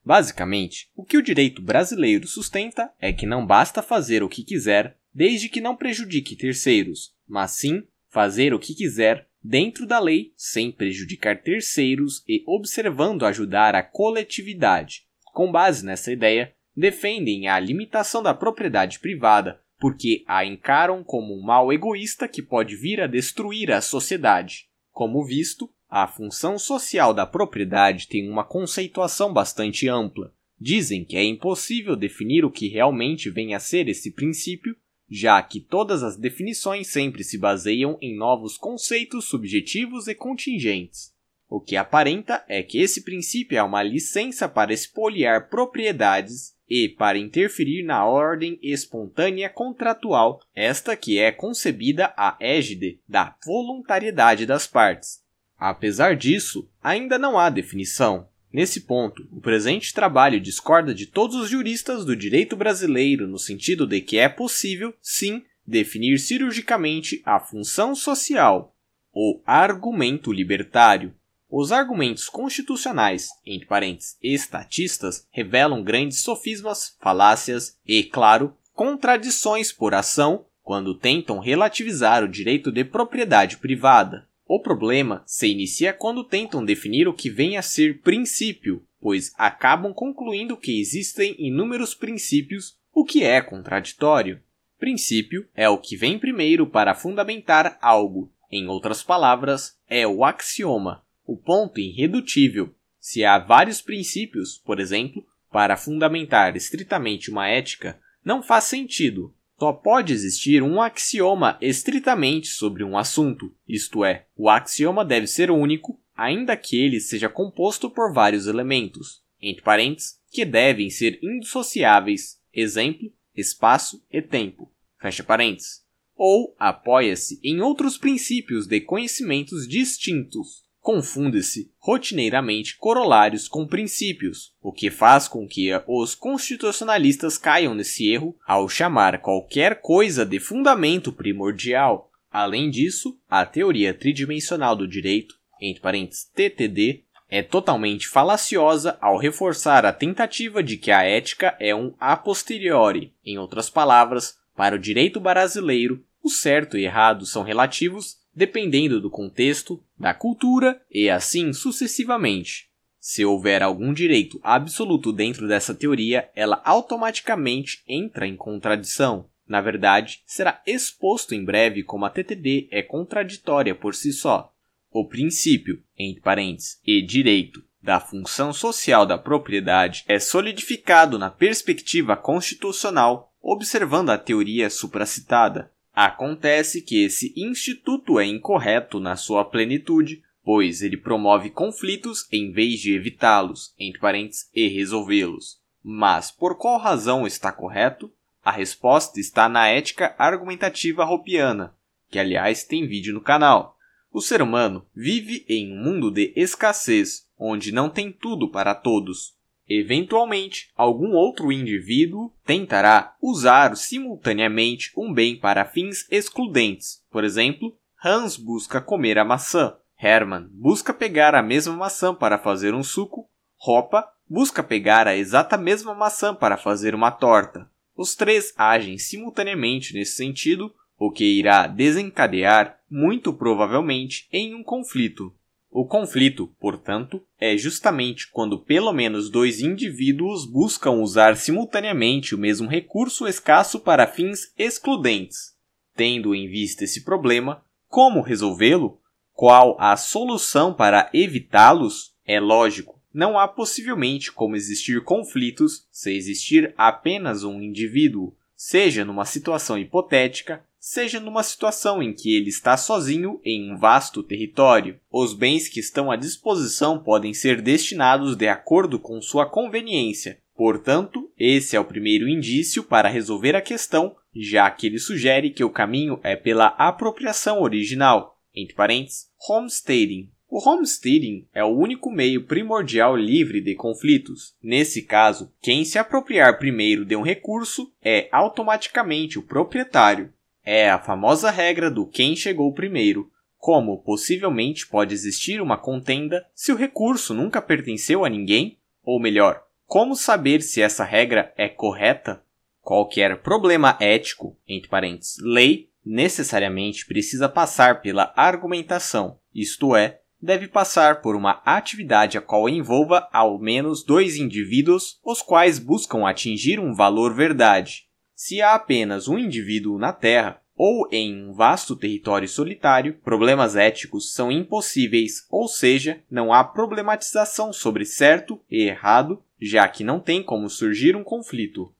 Basicamente, 0.07 0.89
o 0.95 1.03
que 1.03 1.17
o 1.17 1.21
direito 1.21 1.61
brasileiro 1.61 2.25
sustenta 2.29 2.89
é 2.97 3.11
que 3.11 3.25
não 3.25 3.45
basta 3.45 3.81
fazer 3.81 4.23
o 4.23 4.29
que 4.29 4.41
quiser 4.41 4.97
desde 5.13 5.49
que 5.49 5.59
não 5.59 5.75
prejudique 5.75 6.33
terceiros, 6.33 7.13
mas 7.27 7.51
sim 7.51 7.83
fazer 8.07 8.53
o 8.53 8.59
que 8.59 8.73
quiser 8.73 9.27
dentro 9.43 9.85
da 9.85 9.99
lei 9.99 10.31
sem 10.37 10.71
prejudicar 10.71 11.41
terceiros 11.41 12.23
e 12.25 12.41
observando 12.47 13.25
ajudar 13.25 13.75
a 13.75 13.83
coletividade. 13.83 15.01
Com 15.33 15.51
base 15.51 15.85
nessa 15.85 16.09
ideia, 16.09 16.53
defendem 16.73 17.49
a 17.49 17.59
limitação 17.59 18.23
da 18.23 18.33
propriedade 18.33 18.99
privada 18.99 19.59
porque 19.77 20.23
a 20.25 20.45
encaram 20.45 21.03
como 21.03 21.37
um 21.37 21.41
mal 21.41 21.73
egoísta 21.73 22.29
que 22.29 22.41
pode 22.41 22.77
vir 22.77 23.01
a 23.01 23.07
destruir 23.07 23.73
a 23.73 23.81
sociedade. 23.81 24.69
Como 24.89 25.25
visto, 25.25 25.69
a 25.89 26.07
função 26.07 26.59
social 26.59 27.13
da 27.13 27.25
propriedade 27.25 28.07
tem 28.07 28.29
uma 28.29 28.43
conceituação 28.43 29.31
bastante 29.31 29.87
ampla. 29.87 30.33
Dizem 30.59 31.05
que 31.05 31.15
é 31.15 31.23
impossível 31.23 31.95
definir 31.95 32.43
o 32.43 32.51
que 32.51 32.67
realmente 32.67 33.29
vem 33.29 33.53
a 33.53 33.59
ser 33.59 33.87
esse 33.87 34.11
princípio, 34.11 34.75
já 35.09 35.41
que 35.41 35.61
todas 35.61 36.03
as 36.03 36.17
definições 36.17 36.87
sempre 36.87 37.23
se 37.23 37.37
baseiam 37.37 37.97
em 38.01 38.17
novos 38.17 38.57
conceitos 38.57 39.25
subjetivos 39.25 40.07
e 40.07 40.15
contingentes. 40.15 41.15
O 41.49 41.61
que 41.61 41.77
aparenta 41.77 42.43
é 42.49 42.61
que 42.61 42.79
esse 42.79 43.03
princípio 43.03 43.57
é 43.57 43.63
uma 43.63 43.81
licença 43.81 44.49
para 44.49 44.73
expoliar 44.73 45.47
propriedades 45.47 46.57
e 46.69 46.89
para 46.89 47.17
interferir 47.17 47.83
na 47.83 48.05
ordem 48.05 48.59
espontânea 48.61 49.49
contratual, 49.49 50.41
esta 50.53 50.97
que 50.97 51.17
é 51.17 51.31
concebida 51.31 52.13
a 52.17 52.35
égide 52.41 52.99
da 53.07 53.37
voluntariedade 53.45 54.45
das 54.45 54.67
partes. 54.67 55.25
Apesar 55.57 56.15
disso, 56.15 56.69
ainda 56.83 57.17
não 57.17 57.37
há 57.37 57.49
definição. 57.49 58.27
Nesse 58.51 58.81
ponto, 58.81 59.27
o 59.31 59.41
presente 59.41 59.93
trabalho 59.93 60.39
discorda 60.39 60.93
de 60.93 61.05
todos 61.05 61.35
os 61.35 61.49
juristas 61.49 62.05
do 62.05 62.15
direito 62.15 62.55
brasileiro 62.55 63.27
no 63.27 63.37
sentido 63.37 63.85
de 63.85 63.99
que 64.01 64.17
é 64.17 64.29
possível, 64.29 64.93
sim, 65.01 65.43
definir 65.65 66.17
cirurgicamente 66.19 67.21
a 67.25 67.39
função 67.39 67.93
social, 67.93 68.75
o 69.11 69.41
argumento 69.45 70.31
libertário. 70.31 71.13
Os 71.49 71.71
argumentos 71.71 72.27
constitucionais, 72.27 73.29
entre 73.45 73.67
parênteses, 73.67 74.17
estatistas, 74.21 75.25
revelam 75.31 75.81
grandes 75.81 76.21
sofismas, 76.21 76.95
falácias 76.99 77.77
e, 77.85 78.03
claro, 78.03 78.55
contradições 78.73 79.71
por 79.71 79.93
ação 79.93 80.45
quando 80.61 80.93
tentam 80.93 81.39
relativizar 81.39 82.23
o 82.23 82.27
direito 82.27 82.69
de 82.69 82.83
propriedade 82.83 83.57
privada. 83.57 84.26
O 84.47 84.61
problema 84.61 85.23
se 85.25 85.47
inicia 85.47 85.91
quando 85.91 86.23
tentam 86.23 86.63
definir 86.63 87.07
o 87.07 87.13
que 87.13 87.29
vem 87.29 87.57
a 87.57 87.61
ser 87.61 87.99
princípio, 87.99 88.81
pois 89.01 89.33
acabam 89.37 89.93
concluindo 89.93 90.55
que 90.55 90.79
existem 90.79 91.35
inúmeros 91.37 91.93
princípios, 91.93 92.77
o 92.93 93.03
que 93.03 93.23
é 93.23 93.41
contraditório. 93.41 94.41
Princípio 94.79 95.47
é 95.53 95.67
o 95.67 95.77
que 95.77 95.97
vem 95.97 96.17
primeiro 96.17 96.65
para 96.65 96.95
fundamentar 96.95 97.77
algo. 97.81 98.31
Em 98.49 98.67
outras 98.67 99.03
palavras, 99.03 99.77
é 99.89 100.07
o 100.07 100.23
axioma, 100.23 101.03
o 101.25 101.35
ponto 101.35 101.79
irredutível. 101.79 102.73
Se 102.99 103.25
há 103.25 103.37
vários 103.37 103.81
princípios, 103.81 104.57
por 104.57 104.79
exemplo, 104.79 105.25
para 105.51 105.75
fundamentar 105.75 106.55
estritamente 106.55 107.29
uma 107.29 107.49
ética, 107.49 107.99
não 108.23 108.41
faz 108.41 108.65
sentido. 108.65 109.33
Só 109.59 109.73
pode 109.73 110.13
existir 110.13 110.61
um 110.61 110.79
axioma 110.79 111.57
estritamente 111.59 112.47
sobre 112.47 112.83
um 112.83 112.95
assunto, 112.95 113.51
isto 113.67 114.05
é, 114.05 114.27
o 114.35 114.49
axioma 114.49 115.03
deve 115.03 115.25
ser 115.25 115.49
único, 115.49 115.99
ainda 116.15 116.55
que 116.55 116.79
ele 116.79 116.99
seja 116.99 117.27
composto 117.27 117.89
por 117.89 118.13
vários 118.13 118.45
elementos, 118.45 119.23
entre 119.41 119.63
parênteses, 119.63 120.19
que 120.31 120.45
devem 120.45 120.91
ser 120.91 121.19
indissociáveis, 121.23 122.39
exemplo, 122.53 123.11
espaço 123.35 124.05
e 124.11 124.21
tempo, 124.21 124.71
fecha 124.99 125.23
parênteses, 125.23 125.83
ou 126.15 126.55
apoia-se 126.59 127.39
em 127.43 127.59
outros 127.59 127.97
princípios 127.97 128.67
de 128.67 128.79
conhecimentos 128.79 129.67
distintos, 129.67 130.66
confunde-se 130.87 131.69
rotineiramente 131.79 132.77
corolários 132.77 133.49
com 133.49 133.67
princípios, 133.67 134.53
o 134.61 134.71
que 134.71 134.89
faz 134.89 135.27
com 135.27 135.45
que 135.45 135.69
os 135.85 136.15
constitucionalistas 136.15 137.37
caiam 137.37 137.75
nesse 137.75 138.09
erro 138.09 138.37
ao 138.47 138.69
chamar 138.69 139.19
qualquer 139.19 139.81
coisa 139.81 140.25
de 140.25 140.39
fundamento 140.39 141.11
primordial. 141.11 142.09
Além 142.31 142.69
disso, 142.69 143.19
a 143.29 143.45
teoria 143.45 143.93
tridimensional 143.93 144.77
do 144.77 144.87
direito, 144.87 145.35
entre 145.59 145.81
parênteses 145.81 146.23
TTD, 146.33 147.03
é 147.29 147.43
totalmente 147.43 148.07
falaciosa 148.07 148.97
ao 149.01 149.17
reforçar 149.17 149.85
a 149.85 149.91
tentativa 149.91 150.63
de 150.63 150.77
que 150.77 150.89
a 150.89 151.03
ética 151.03 151.53
é 151.59 151.75
um 151.75 151.93
a 151.99 152.15
posteriori. 152.15 153.11
Em 153.25 153.37
outras 153.37 153.69
palavras, 153.69 154.37
para 154.55 154.77
o 154.77 154.79
direito 154.79 155.19
brasileiro, 155.19 156.01
o 156.23 156.29
certo 156.29 156.77
e 156.77 156.85
errado 156.85 157.25
são 157.25 157.43
relativos 157.43 158.25
dependendo 158.37 159.01
do 159.01 159.09
contexto, 159.09 159.83
da 159.99 160.13
cultura 160.13 160.79
e 160.91 161.09
assim 161.09 161.51
sucessivamente. 161.51 162.69
Se 162.99 163.25
houver 163.25 163.63
algum 163.63 163.91
direito 163.91 164.39
absoluto 164.43 165.11
dentro 165.11 165.47
dessa 165.47 165.73
teoria, 165.73 166.29
ela 166.35 166.61
automaticamente 166.63 167.81
entra 167.87 168.27
em 168.27 168.35
contradição. 168.35 169.27
Na 169.47 169.59
verdade, 169.59 170.21
será 170.23 170.61
exposto 170.67 171.33
em 171.33 171.43
breve 171.43 171.81
como 171.81 172.05
a 172.05 172.11
TTD 172.11 172.67
é 172.69 172.83
contraditória 172.83 173.73
por 173.73 173.95
si 173.95 174.13
só. 174.13 174.53
O 174.91 175.07
princípio, 175.07 175.81
entre 175.97 176.21
parênteses, 176.21 176.79
e 176.85 177.01
direito 177.01 177.63
da 177.81 177.99
função 177.99 178.53
social 178.53 179.03
da 179.03 179.17
propriedade 179.17 180.03
é 180.07 180.19
solidificado 180.19 181.17
na 181.17 181.31
perspectiva 181.31 182.15
constitucional, 182.15 183.33
observando 183.41 184.11
a 184.11 184.17
teoria 184.17 184.69
supracitada. 184.69 185.71
Acontece 185.99 186.79
que 186.79 187.03
esse 187.03 187.33
instituto 187.35 188.19
é 188.19 188.23
incorreto 188.23 188.99
na 188.99 189.15
sua 189.15 189.43
plenitude, 189.43 190.21
pois 190.43 190.83
ele 190.83 190.95
promove 190.95 191.49
conflitos 191.49 192.27
em 192.31 192.51
vez 192.51 192.79
de 192.79 192.93
evitá-los, 192.93 193.73
entre 193.79 193.99
parênteses, 193.99 194.47
e 194.53 194.67
resolvê-los. 194.67 195.59
Mas 195.83 196.29
por 196.29 196.55
qual 196.55 196.77
razão 196.77 197.25
está 197.25 197.51
correto? 197.51 198.11
A 198.45 198.51
resposta 198.51 199.19
está 199.19 199.49
na 199.49 199.69
ética 199.69 200.13
argumentativa 200.19 201.03
ropiana, 201.03 201.73
que 202.11 202.19
aliás 202.19 202.63
tem 202.63 202.85
vídeo 202.85 203.11
no 203.11 203.19
canal. 203.19 203.75
O 204.13 204.21
ser 204.21 204.39
humano 204.39 204.85
vive 204.95 205.47
em 205.49 205.73
um 205.73 205.83
mundo 205.83 206.11
de 206.11 206.31
escassez, 206.35 207.25
onde 207.39 207.71
não 207.71 207.89
tem 207.89 208.11
tudo 208.11 208.47
para 208.47 208.75
todos. 208.75 209.33
Eventualmente, 209.69 210.69
algum 210.75 211.11
outro 211.11 211.51
indivíduo 211.51 212.31
tentará 212.45 213.15
usar 213.21 213.75
simultaneamente 213.75 214.91
um 214.95 215.13
bem 215.13 215.35
para 215.35 215.65
fins 215.65 216.07
excludentes. 216.09 217.03
Por 217.11 217.23
exemplo, 217.23 217.77
Hans 218.03 218.37
busca 218.37 218.79
comer 218.79 219.17
a 219.19 219.25
maçã, 219.25 219.75
Hermann 220.01 220.47
busca 220.51 220.93
pegar 220.93 221.35
a 221.35 221.41
mesma 221.41 221.75
maçã 221.75 222.13
para 222.13 222.37
fazer 222.37 222.73
um 222.73 222.83
suco, 222.83 223.29
Ropa 223.57 224.07
busca 224.29 224.61
pegar 224.61 225.07
a 225.07 225.17
exata 225.17 225.57
mesma 225.57 225.95
maçã 225.95 226.33
para 226.33 226.57
fazer 226.57 226.93
uma 226.93 227.11
torta. 227.11 227.69
Os 227.95 228.15
três 228.15 228.53
agem 228.55 228.97
simultaneamente 228.97 229.93
nesse 229.93 230.15
sentido, 230.15 230.71
o 230.97 231.11
que 231.11 231.25
irá 231.25 231.65
desencadear, 231.65 232.79
muito 232.89 233.33
provavelmente, 233.33 234.27
em 234.31 234.53
um 234.53 234.63
conflito. 234.63 235.33
O 235.69 235.85
conflito, 235.85 236.47
portanto, 236.59 237.21
é 237.39 237.57
justamente 237.57 238.29
quando 238.31 238.57
pelo 238.57 238.91
menos 238.93 239.29
dois 239.29 239.59
indivíduos 239.59 240.45
buscam 240.45 240.91
usar 240.91 241.35
simultaneamente 241.35 242.33
o 242.33 242.37
mesmo 242.37 242.67
recurso 242.67 243.27
escasso 243.27 243.79
para 243.79 244.07
fins 244.07 244.53
excludentes. 244.57 245.55
Tendo 245.95 246.33
em 246.33 246.47
vista 246.47 246.83
esse 246.83 247.03
problema, 247.03 247.63
como 247.89 248.21
resolvê-lo? 248.21 248.99
Qual 249.33 249.75
a 249.79 249.95
solução 249.95 250.73
para 250.73 251.09
evitá-los? 251.13 252.15
É 252.25 252.39
lógico, 252.39 252.99
não 253.13 253.37
há 253.37 253.47
possivelmente 253.47 254.31
como 254.31 254.55
existir 254.55 255.03
conflitos 255.03 255.87
se 255.91 256.11
existir 256.15 256.73
apenas 256.77 257.43
um 257.43 257.61
indivíduo, 257.61 258.35
seja 258.55 259.05
numa 259.05 259.25
situação 259.25 259.77
hipotética, 259.77 260.63
seja 260.89 261.19
numa 261.19 261.43
situação 261.43 262.01
em 262.01 262.13
que 262.13 262.33
ele 262.33 262.47
está 262.47 262.77
sozinho 262.77 263.41
em 263.43 263.73
um 263.73 263.77
vasto 263.77 264.23
território. 264.23 264.97
Os 265.11 265.33
bens 265.33 265.67
que 265.67 265.81
estão 265.81 266.09
à 266.09 266.15
disposição 266.15 267.03
podem 267.03 267.33
ser 267.33 267.61
destinados 267.61 268.37
de 268.37 268.47
acordo 268.47 268.97
com 268.97 269.21
sua 269.21 269.45
conveniência. 269.45 270.39
Portanto, 270.55 271.29
esse 271.37 271.75
é 271.75 271.79
o 271.79 271.85
primeiro 271.85 272.27
indício 272.27 272.83
para 272.83 273.09
resolver 273.09 273.53
a 273.53 273.61
questão, 273.61 274.15
já 274.33 274.71
que 274.71 274.87
ele 274.87 274.97
sugere 274.97 275.49
que 275.49 275.63
o 275.63 275.69
caminho 275.69 276.21
é 276.23 276.37
pela 276.37 276.67
apropriação 276.67 277.61
original, 277.61 278.39
entre 278.55 278.73
parênteses, 278.73 279.27
homesteading. 279.49 280.31
O 280.49 280.65
homesteading 280.67 281.45
é 281.53 281.65
o 281.65 281.77
único 281.77 282.09
meio 282.09 282.45
primordial 282.45 283.13
livre 283.13 283.59
de 283.59 283.75
conflitos. 283.75 284.55
Nesse 284.63 285.01
caso, 285.01 285.51
quem 285.61 285.83
se 285.83 285.99
apropriar 285.99 286.57
primeiro 286.57 287.03
de 287.03 287.13
um 287.13 287.21
recurso 287.21 287.91
é 288.01 288.29
automaticamente 288.31 289.37
o 289.37 289.43
proprietário. 289.43 290.31
É 290.69 290.89
a 290.89 290.99
famosa 290.99 291.49
regra 291.49 291.89
do 291.89 292.05
quem 292.05 292.35
chegou 292.35 292.73
primeiro. 292.73 293.31
Como 293.57 294.03
possivelmente 294.03 294.85
pode 294.85 295.13
existir 295.13 295.61
uma 295.61 295.77
contenda 295.77 296.45
se 296.53 296.73
o 296.73 296.75
recurso 296.75 297.33
nunca 297.33 297.61
pertenceu 297.61 298.25
a 298.25 298.29
ninguém? 298.29 298.77
Ou 299.01 299.17
melhor, 299.17 299.63
como 299.85 300.13
saber 300.13 300.61
se 300.61 300.81
essa 300.81 301.05
regra 301.05 301.53
é 301.55 301.69
correta? 301.69 302.43
Qualquer 302.81 303.41
problema 303.41 303.95
ético, 304.01 304.57
entre 304.67 304.89
parênteses, 304.89 305.37
lei, 305.41 305.89
necessariamente 306.05 307.05
precisa 307.05 307.47
passar 307.47 308.01
pela 308.01 308.33
argumentação, 308.35 309.39
isto 309.55 309.95
é, 309.95 310.19
deve 310.41 310.67
passar 310.67 311.21
por 311.21 311.33
uma 311.33 311.61
atividade 311.63 312.37
a 312.37 312.41
qual 312.41 312.67
envolva 312.67 313.29
ao 313.31 313.57
menos 313.57 314.03
dois 314.03 314.35
indivíduos, 314.35 315.17
os 315.23 315.41
quais 315.41 315.79
buscam 315.79 316.27
atingir 316.27 316.77
um 316.77 316.93
valor 316.93 317.33
verdade. 317.33 318.06
Se 318.39 318.61
há 318.61 318.75
apenas 318.75 319.27
um 319.27 319.35
indivíduo 319.35 319.97
na 319.97 320.13
Terra, 320.13 320.61
ou 320.75 321.09
em 321.11 321.43
um 321.43 321.53
vasto 321.53 321.95
território 321.95 322.47
solitário, 322.47 323.15
problemas 323.15 323.75
éticos 323.75 324.31
são 324.31 324.51
impossíveis, 324.51 325.47
ou 325.49 325.67
seja, 325.67 326.21
não 326.29 326.53
há 326.53 326.63
problematização 326.63 327.73
sobre 327.73 328.05
certo 328.05 328.61
e 328.69 328.83
errado, 328.83 329.43
já 329.59 329.87
que 329.87 330.03
não 330.03 330.19
tem 330.19 330.43
como 330.43 330.69
surgir 330.69 331.15
um 331.15 331.23
conflito. 331.23 331.91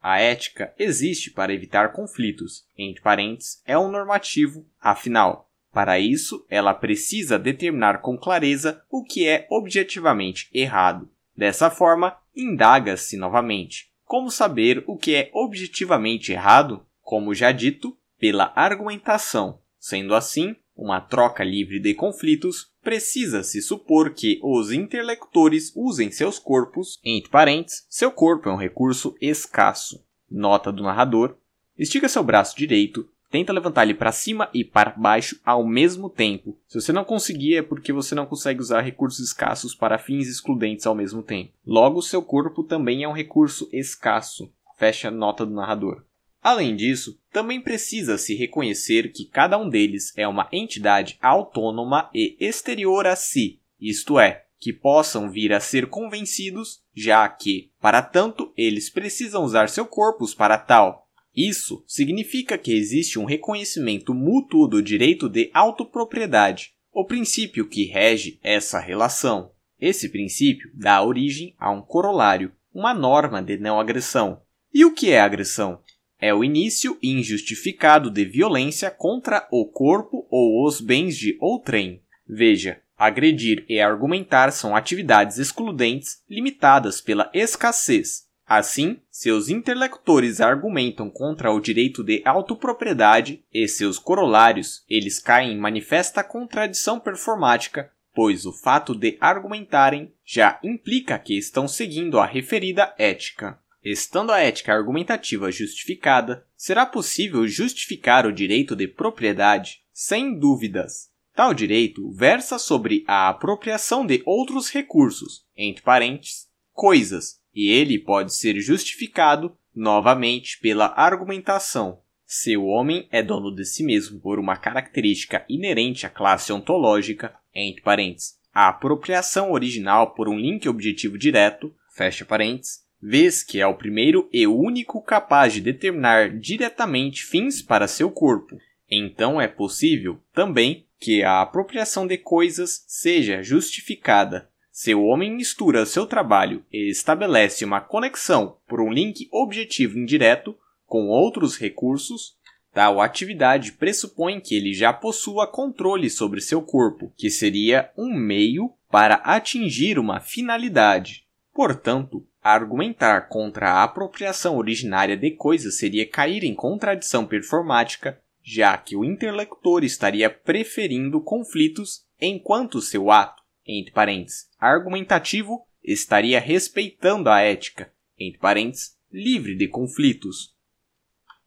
A 0.00 0.20
ética 0.20 0.72
existe 0.78 1.28
para 1.28 1.52
evitar 1.52 1.92
conflitos, 1.92 2.64
entre 2.78 3.02
parênteses, 3.02 3.60
é 3.66 3.76
um 3.76 3.90
normativo, 3.90 4.64
afinal, 4.80 5.50
para 5.72 5.98
isso 5.98 6.46
ela 6.48 6.72
precisa 6.72 7.36
determinar 7.36 8.00
com 8.00 8.16
clareza 8.16 8.80
o 8.88 9.02
que 9.02 9.26
é 9.26 9.44
objetivamente 9.50 10.48
errado. 10.54 11.10
Dessa 11.36 11.68
forma, 11.68 12.16
indaga-se 12.36 13.16
novamente: 13.16 13.89
como 14.10 14.28
saber 14.28 14.82
o 14.88 14.96
que 14.96 15.14
é 15.14 15.30
objetivamente 15.32 16.32
errado? 16.32 16.84
Como 17.00 17.32
já 17.32 17.52
dito, 17.52 17.96
pela 18.18 18.52
argumentação. 18.56 19.60
Sendo 19.78 20.16
assim, 20.16 20.56
uma 20.74 21.00
troca 21.00 21.44
livre 21.44 21.78
de 21.78 21.94
conflitos 21.94 22.72
precisa-se 22.82 23.62
supor 23.62 24.12
que 24.12 24.40
os 24.42 24.72
interlocutores 24.72 25.72
usem 25.76 26.10
seus 26.10 26.40
corpos, 26.40 26.98
entre 27.04 27.30
parênteses, 27.30 27.86
seu 27.88 28.10
corpo 28.10 28.48
é 28.48 28.52
um 28.52 28.56
recurso 28.56 29.14
escasso. 29.20 30.04
Nota 30.28 30.72
do 30.72 30.82
narrador: 30.82 31.36
estica 31.78 32.08
seu 32.08 32.24
braço 32.24 32.56
direito 32.56 33.08
Tenta 33.30 33.52
levantar 33.52 33.84
ele 33.84 33.94
para 33.94 34.10
cima 34.10 34.50
e 34.52 34.64
para 34.64 34.90
baixo 34.90 35.40
ao 35.44 35.64
mesmo 35.64 36.10
tempo. 36.10 36.58
Se 36.66 36.80
você 36.80 36.92
não 36.92 37.04
conseguir, 37.04 37.56
é 37.56 37.62
porque 37.62 37.92
você 37.92 38.14
não 38.14 38.26
consegue 38.26 38.60
usar 38.60 38.80
recursos 38.80 39.20
escassos 39.20 39.74
para 39.74 39.98
fins 39.98 40.26
excludentes 40.26 40.84
ao 40.84 40.96
mesmo 40.96 41.22
tempo. 41.22 41.52
Logo, 41.64 42.02
seu 42.02 42.22
corpo 42.22 42.64
também 42.64 43.04
é 43.04 43.08
um 43.08 43.12
recurso 43.12 43.68
escasso. 43.72 44.52
Fecha 44.76 45.08
a 45.08 45.12
nota 45.12 45.46
do 45.46 45.54
narrador. 45.54 46.02
Além 46.42 46.74
disso, 46.74 47.20
também 47.30 47.60
precisa 47.60 48.16
se 48.16 48.34
reconhecer 48.34 49.12
que 49.12 49.26
cada 49.26 49.58
um 49.58 49.68
deles 49.68 50.12
é 50.16 50.26
uma 50.26 50.48
entidade 50.50 51.18
autônoma 51.20 52.10
e 52.14 52.36
exterior 52.40 53.06
a 53.06 53.14
si, 53.14 53.60
isto 53.78 54.18
é, 54.18 54.44
que 54.58 54.72
possam 54.72 55.30
vir 55.30 55.52
a 55.52 55.60
ser 55.60 55.86
convencidos, 55.86 56.82
já 56.94 57.28
que, 57.28 57.70
para 57.80 58.02
tanto, 58.02 58.52
eles 58.56 58.88
precisam 58.88 59.44
usar 59.44 59.68
seu 59.68 59.86
corpos 59.86 60.34
para 60.34 60.56
tal, 60.56 61.08
isso 61.48 61.84
significa 61.86 62.58
que 62.58 62.72
existe 62.72 63.18
um 63.18 63.24
reconhecimento 63.24 64.12
mútuo 64.12 64.66
do 64.66 64.82
direito 64.82 65.28
de 65.28 65.50
autopropriedade, 65.54 66.72
o 66.92 67.04
princípio 67.04 67.68
que 67.68 67.84
rege 67.84 68.38
essa 68.42 68.80
relação. 68.80 69.52
Esse 69.80 70.08
princípio 70.08 70.70
dá 70.74 71.02
origem 71.02 71.54
a 71.58 71.70
um 71.70 71.80
corolário, 71.80 72.52
uma 72.74 72.92
norma 72.92 73.42
de 73.42 73.56
não 73.56 73.80
agressão. 73.80 74.42
E 74.72 74.84
o 74.84 74.92
que 74.92 75.10
é 75.10 75.20
agressão? 75.20 75.80
É 76.20 76.34
o 76.34 76.44
início 76.44 76.98
injustificado 77.02 78.10
de 78.10 78.24
violência 78.24 78.90
contra 78.90 79.48
o 79.50 79.66
corpo 79.66 80.26
ou 80.30 80.66
os 80.66 80.80
bens 80.80 81.16
de 81.16 81.36
outrem. 81.40 82.02
Veja, 82.28 82.82
agredir 82.96 83.64
e 83.68 83.80
argumentar 83.80 84.52
são 84.52 84.76
atividades 84.76 85.38
excludentes 85.38 86.22
limitadas 86.28 87.00
pela 87.00 87.30
escassez. 87.32 88.29
Assim, 88.50 88.98
seus 89.12 89.48
interlocutores 89.48 90.40
argumentam 90.40 91.08
contra 91.08 91.52
o 91.52 91.60
direito 91.60 92.02
de 92.02 92.20
autopropriedade 92.24 93.44
e 93.54 93.68
seus 93.68 93.96
corolários, 93.96 94.84
eles 94.88 95.20
caem 95.20 95.52
em 95.52 95.56
manifesta 95.56 96.24
contradição 96.24 96.98
performática, 96.98 97.92
pois 98.12 98.44
o 98.44 98.52
fato 98.52 98.92
de 98.92 99.16
argumentarem 99.20 100.12
já 100.26 100.58
implica 100.64 101.16
que 101.16 101.38
estão 101.38 101.68
seguindo 101.68 102.18
a 102.18 102.26
referida 102.26 102.92
ética. 102.98 103.56
Estando 103.84 104.32
a 104.32 104.40
ética 104.40 104.74
argumentativa 104.74 105.52
justificada, 105.52 106.44
será 106.56 106.84
possível 106.84 107.46
justificar 107.46 108.26
o 108.26 108.32
direito 108.32 108.74
de 108.74 108.88
propriedade? 108.88 109.84
Sem 109.92 110.36
dúvidas. 110.36 111.08
Tal 111.36 111.54
direito 111.54 112.10
versa 112.10 112.58
sobre 112.58 113.04
a 113.06 113.28
apropriação 113.28 114.04
de 114.04 114.20
outros 114.26 114.72
recursos, 114.72 115.44
entre 115.56 115.84
parênteses, 115.84 116.48
coisas, 116.72 117.39
e 117.54 117.70
ele 117.70 117.98
pode 117.98 118.34
ser 118.34 118.60
justificado 118.60 119.56
novamente 119.74 120.58
pela 120.60 120.86
argumentação. 120.96 122.00
Se 122.24 122.56
o 122.56 122.66
homem 122.66 123.08
é 123.10 123.22
dono 123.22 123.54
de 123.54 123.64
si 123.64 123.82
mesmo 123.82 124.20
por 124.20 124.38
uma 124.38 124.56
característica 124.56 125.44
inerente 125.48 126.06
à 126.06 126.10
classe 126.10 126.52
ontológica, 126.52 127.34
entre 127.52 127.82
parênteses, 127.82 128.38
a 128.52 128.68
apropriação 128.68 129.52
original 129.52 130.14
por 130.14 130.28
um 130.28 130.38
link 130.38 130.68
objetivo 130.68 131.18
direto, 131.18 131.74
fecha 131.94 132.24
parênteses, 132.24 132.84
vez 133.02 133.42
que 133.42 133.60
é 133.60 133.66
o 133.66 133.74
primeiro 133.74 134.28
e 134.32 134.46
único 134.46 135.02
capaz 135.02 135.54
de 135.54 135.60
determinar 135.60 136.38
diretamente 136.38 137.24
fins 137.24 137.62
para 137.62 137.88
seu 137.88 138.10
corpo. 138.10 138.56
Então 138.88 139.40
é 139.40 139.48
possível, 139.48 140.20
também, 140.34 140.86
que 140.98 141.22
a 141.22 141.40
apropriação 141.40 142.06
de 142.06 142.18
coisas 142.18 142.84
seja 142.86 143.42
justificada 143.42 144.49
se 144.80 144.94
o 144.94 145.04
homem 145.04 145.30
mistura 145.30 145.84
seu 145.84 146.06
trabalho 146.06 146.64
e 146.72 146.88
estabelece 146.88 147.66
uma 147.66 147.82
conexão 147.82 148.56
por 148.66 148.80
um 148.80 148.90
link 148.90 149.28
objetivo 149.30 149.98
indireto 149.98 150.56
com 150.86 151.08
outros 151.08 151.58
recursos, 151.58 152.34
tal 152.72 152.98
atividade 152.98 153.72
pressupõe 153.72 154.40
que 154.40 154.54
ele 154.54 154.72
já 154.72 154.90
possua 154.90 155.46
controle 155.46 156.08
sobre 156.08 156.40
seu 156.40 156.62
corpo, 156.62 157.12
que 157.14 157.28
seria 157.28 157.90
um 157.94 158.10
meio 158.14 158.72
para 158.90 159.16
atingir 159.16 159.98
uma 159.98 160.18
finalidade. 160.18 161.26
Portanto, 161.52 162.26
argumentar 162.42 163.28
contra 163.28 163.72
a 163.72 163.82
apropriação 163.82 164.56
originária 164.56 165.14
de 165.14 165.30
coisas 165.32 165.76
seria 165.76 166.08
cair 166.08 166.42
em 166.42 166.54
contradição 166.54 167.26
performática, 167.26 168.18
já 168.42 168.78
que 168.78 168.96
o 168.96 169.04
interlocutor 169.04 169.84
estaria 169.84 170.30
preferindo 170.30 171.20
conflitos 171.20 172.06
enquanto 172.18 172.80
seu 172.80 173.10
ato, 173.10 173.39
entre 173.78 173.92
parênteses, 173.92 174.48
argumentativo, 174.58 175.66
estaria 175.82 176.40
respeitando 176.40 177.30
a 177.30 177.40
ética, 177.40 177.92
entre 178.18 178.38
parênteses, 178.38 178.96
livre 179.12 179.54
de 179.54 179.68
conflitos. 179.68 180.54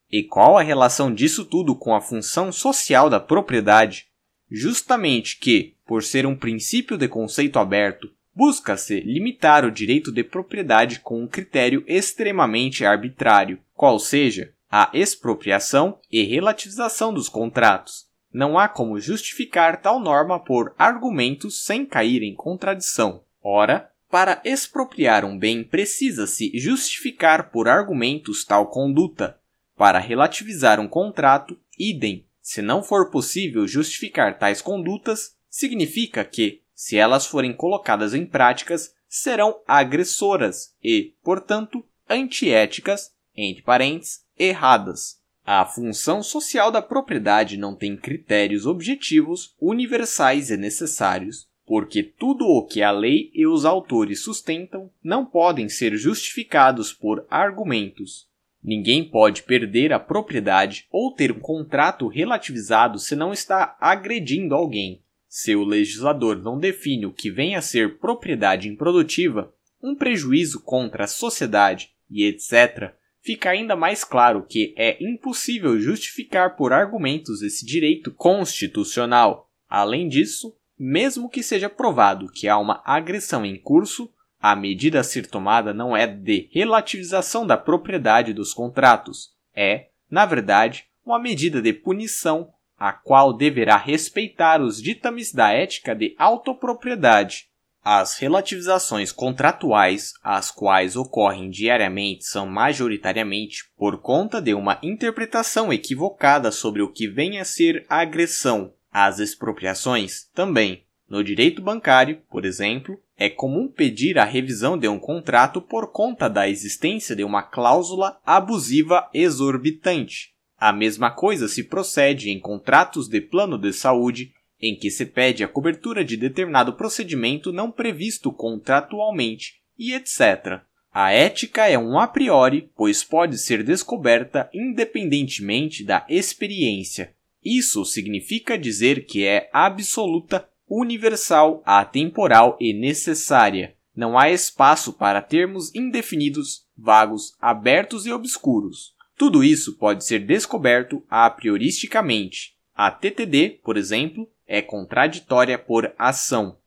E 0.09 0.23
qual 0.23 0.57
a 0.57 0.61
relação 0.61 1.13
disso 1.13 1.43
tudo 1.43 1.75
com 1.75 1.95
a 1.95 2.01
função 2.01 2.51
social 2.51 3.09
da 3.09 3.19
propriedade? 3.19 4.07
Justamente 4.49 5.37
que, 5.39 5.75
por 5.85 6.03
ser 6.03 6.25
um 6.25 6.35
princípio 6.35 6.97
de 6.97 7.07
conceito 7.07 7.57
aberto, 7.57 8.11
Busca-se 8.35 8.99
limitar 9.01 9.63
o 9.63 9.71
direito 9.71 10.11
de 10.11 10.23
propriedade 10.23 10.99
com 11.01 11.21
um 11.21 11.27
critério 11.27 11.83
extremamente 11.87 12.83
arbitrário, 12.83 13.59
qual 13.75 13.99
seja 13.99 14.53
a 14.71 14.89
expropriação 14.91 15.99
e 16.11 16.23
relativização 16.23 17.13
dos 17.13 17.29
contratos. 17.29 18.07
Não 18.33 18.57
há 18.57 18.67
como 18.67 18.99
justificar 18.99 19.81
tal 19.81 19.99
norma 19.99 20.39
por 20.39 20.73
argumentos 20.77 21.63
sem 21.63 21.85
cair 21.85 22.23
em 22.23 22.33
contradição. 22.33 23.23
Ora, 23.41 23.91
para 24.09 24.41
expropriar 24.43 25.23
um 25.23 25.37
bem 25.37 25.63
precisa-se 25.63 26.51
justificar 26.55 27.51
por 27.51 27.67
argumentos 27.67 28.43
tal 28.43 28.67
conduta. 28.67 29.39
Para 29.75 29.99
relativizar 29.99 30.79
um 30.79 30.87
contrato, 30.87 31.57
idem. 31.77 32.25
Se 32.41 32.61
não 32.61 32.83
for 32.83 33.09
possível 33.09 33.67
justificar 33.67 34.37
tais 34.37 34.61
condutas, 34.61 35.35
significa 35.49 36.25
que, 36.25 36.61
se 36.75 36.97
elas 36.97 37.25
forem 37.25 37.53
colocadas 37.53 38.13
em 38.13 38.25
práticas, 38.25 38.93
serão 39.07 39.61
agressoras 39.67 40.75
e, 40.83 41.13
portanto, 41.23 41.85
antiéticas, 42.09 43.11
entre 43.35 43.63
parênteses, 43.63 44.25
erradas. 44.37 45.22
A 45.45 45.65
função 45.65 46.23
social 46.23 46.71
da 46.71 46.81
propriedade 46.81 47.57
não 47.57 47.75
tem 47.75 47.97
critérios 47.97 48.65
objetivos, 48.65 49.53
universais 49.59 50.49
e 50.49 50.55
necessários, 50.55 51.47
porque 51.65 52.01
tudo 52.01 52.45
o 52.45 52.65
que 52.65 52.81
a 52.81 52.91
lei 52.91 53.29
e 53.33 53.45
os 53.45 53.65
autores 53.65 54.23
sustentam 54.23 54.89
não 55.03 55.25
podem 55.25 55.67
ser 55.67 55.97
justificados 55.97 56.93
por 56.93 57.25
argumentos. 57.29 58.27
Ninguém 58.63 59.03
pode 59.03 59.43
perder 59.43 59.91
a 59.91 59.99
propriedade 59.99 60.87
ou 60.89 61.13
ter 61.13 61.31
um 61.31 61.39
contrato 61.39 62.07
relativizado 62.07 62.97
se 62.97 63.13
não 63.13 63.33
está 63.33 63.75
agredindo 63.81 64.55
alguém. 64.55 65.01
Se 65.27 65.53
o 65.55 65.65
legislador 65.65 66.41
não 66.41 66.57
define 66.57 67.05
o 67.05 67.11
que 67.11 67.29
vem 67.29 67.55
a 67.55 67.61
ser 67.61 67.97
propriedade 67.97 68.69
improdutiva, 68.69 69.53
um 69.81 69.93
prejuízo 69.93 70.61
contra 70.61 71.03
a 71.03 71.07
sociedade 71.07 71.89
e 72.09 72.23
etc., 72.23 72.93
fica 73.23 73.49
ainda 73.49 73.75
mais 73.75 74.03
claro 74.03 74.45
que 74.47 74.73
é 74.77 75.01
impossível 75.03 75.79
justificar 75.79 76.55
por 76.55 76.73
argumentos 76.73 77.41
esse 77.41 77.65
direito 77.65 78.11
constitucional. 78.11 79.49
Além 79.69 80.07
disso, 80.07 80.55
mesmo 80.77 81.29
que 81.29 81.41
seja 81.41 81.69
provado 81.69 82.27
que 82.27 82.47
há 82.47 82.57
uma 82.57 82.81
agressão 82.85 83.45
em 83.45 83.57
curso, 83.57 84.11
a 84.39 84.55
medida 84.55 84.99
a 84.99 85.03
ser 85.03 85.27
tomada 85.27 85.73
não 85.73 85.95
é 85.95 86.05
de 86.05 86.49
relativização 86.51 87.47
da 87.47 87.55
propriedade 87.55 88.33
dos 88.33 88.53
contratos, 88.53 89.31
é, 89.55 89.87
na 90.11 90.25
verdade, 90.25 90.85
uma 91.05 91.17
medida 91.17 91.61
de 91.61 91.71
punição 91.71 92.51
a 92.77 92.91
qual 92.91 93.31
deverá 93.31 93.77
respeitar 93.77 94.61
os 94.61 94.81
ditames 94.81 95.31
da 95.31 95.51
ética 95.51 95.95
de 95.95 96.13
autopropriedade. 96.17 97.47
As 97.83 98.17
relativizações 98.17 99.11
contratuais, 99.11 100.13
as 100.23 100.49
quais 100.49 100.95
ocorrem 100.95 101.49
diariamente, 101.49 102.23
são 102.23 102.47
majoritariamente 102.47 103.65
por 103.77 103.97
conta 103.97 104.41
de 104.41 104.53
uma 104.53 104.79
interpretação 104.81 105.73
equivocada 105.73 106.49
sobre 106.49 106.81
o 106.81 106.89
que 106.89 107.09
vem 107.09 107.39
a 107.39 107.43
ser 107.43 107.85
a 107.89 107.97
agressão. 107.97 108.73
As 108.89 109.19
expropriações 109.19 110.29
também. 110.33 110.85
No 111.09 111.21
direito 111.21 111.61
bancário, 111.61 112.21
por 112.29 112.45
exemplo, 112.45 112.97
é 113.17 113.29
comum 113.29 113.67
pedir 113.67 114.17
a 114.17 114.23
revisão 114.23 114.77
de 114.77 114.87
um 114.87 114.97
contrato 114.97 115.61
por 115.61 115.91
conta 115.91 116.29
da 116.29 116.47
existência 116.47 117.13
de 117.13 117.23
uma 117.25 117.43
cláusula 117.43 118.17
abusiva 118.25 119.09
exorbitante. 119.13 120.33
A 120.57 120.71
mesma 120.71 121.11
coisa 121.11 121.49
se 121.49 121.65
procede 121.65 122.29
em 122.29 122.39
contratos 122.39 123.09
de 123.09 123.19
plano 123.19 123.57
de 123.57 123.73
saúde, 123.73 124.31
em 124.63 124.75
que 124.75 124.89
se 124.89 125.05
pede 125.05 125.43
a 125.43 125.47
cobertura 125.47 126.05
de 126.05 126.15
determinado 126.15 126.73
procedimento 126.73 127.51
não 127.51 127.69
previsto 127.69 128.31
contratualmente, 128.31 129.61
e 129.77 129.93
etc. 129.93 130.61
A 130.93 131.11
ética 131.11 131.67
é 131.67 131.77
um 131.77 131.99
a 131.99 132.07
priori, 132.07 132.69
pois 132.75 133.03
pode 133.03 133.37
ser 133.37 133.63
descoberta 133.63 134.49
independentemente 134.53 135.83
da 135.83 136.05
experiência. 136.07 137.13
Isso 137.43 137.83
significa 137.83 138.57
dizer 138.57 139.05
que 139.05 139.25
é 139.25 139.49
absoluta, 139.51 140.47
universal, 140.69 141.61
atemporal 141.65 142.57
e 142.59 142.73
necessária. 142.73 143.75
Não 143.95 144.17
há 144.17 144.31
espaço 144.31 144.93
para 144.93 145.21
termos 145.21 145.73
indefinidos, 145.75 146.65
vagos, 146.77 147.35
abertos 147.41 148.05
e 148.05 148.11
obscuros. 148.11 148.93
Tudo 149.17 149.43
isso 149.43 149.77
pode 149.77 150.05
ser 150.05 150.19
descoberto 150.19 151.03
a 151.09 151.29
prioristicamente. 151.29 152.55
A 152.75 152.89
TTD, 152.89 153.59
por 153.63 153.77
exemplo, 153.77 154.27
é 154.47 154.61
contraditória 154.61 155.57
por 155.57 155.93
ação, 155.97 156.57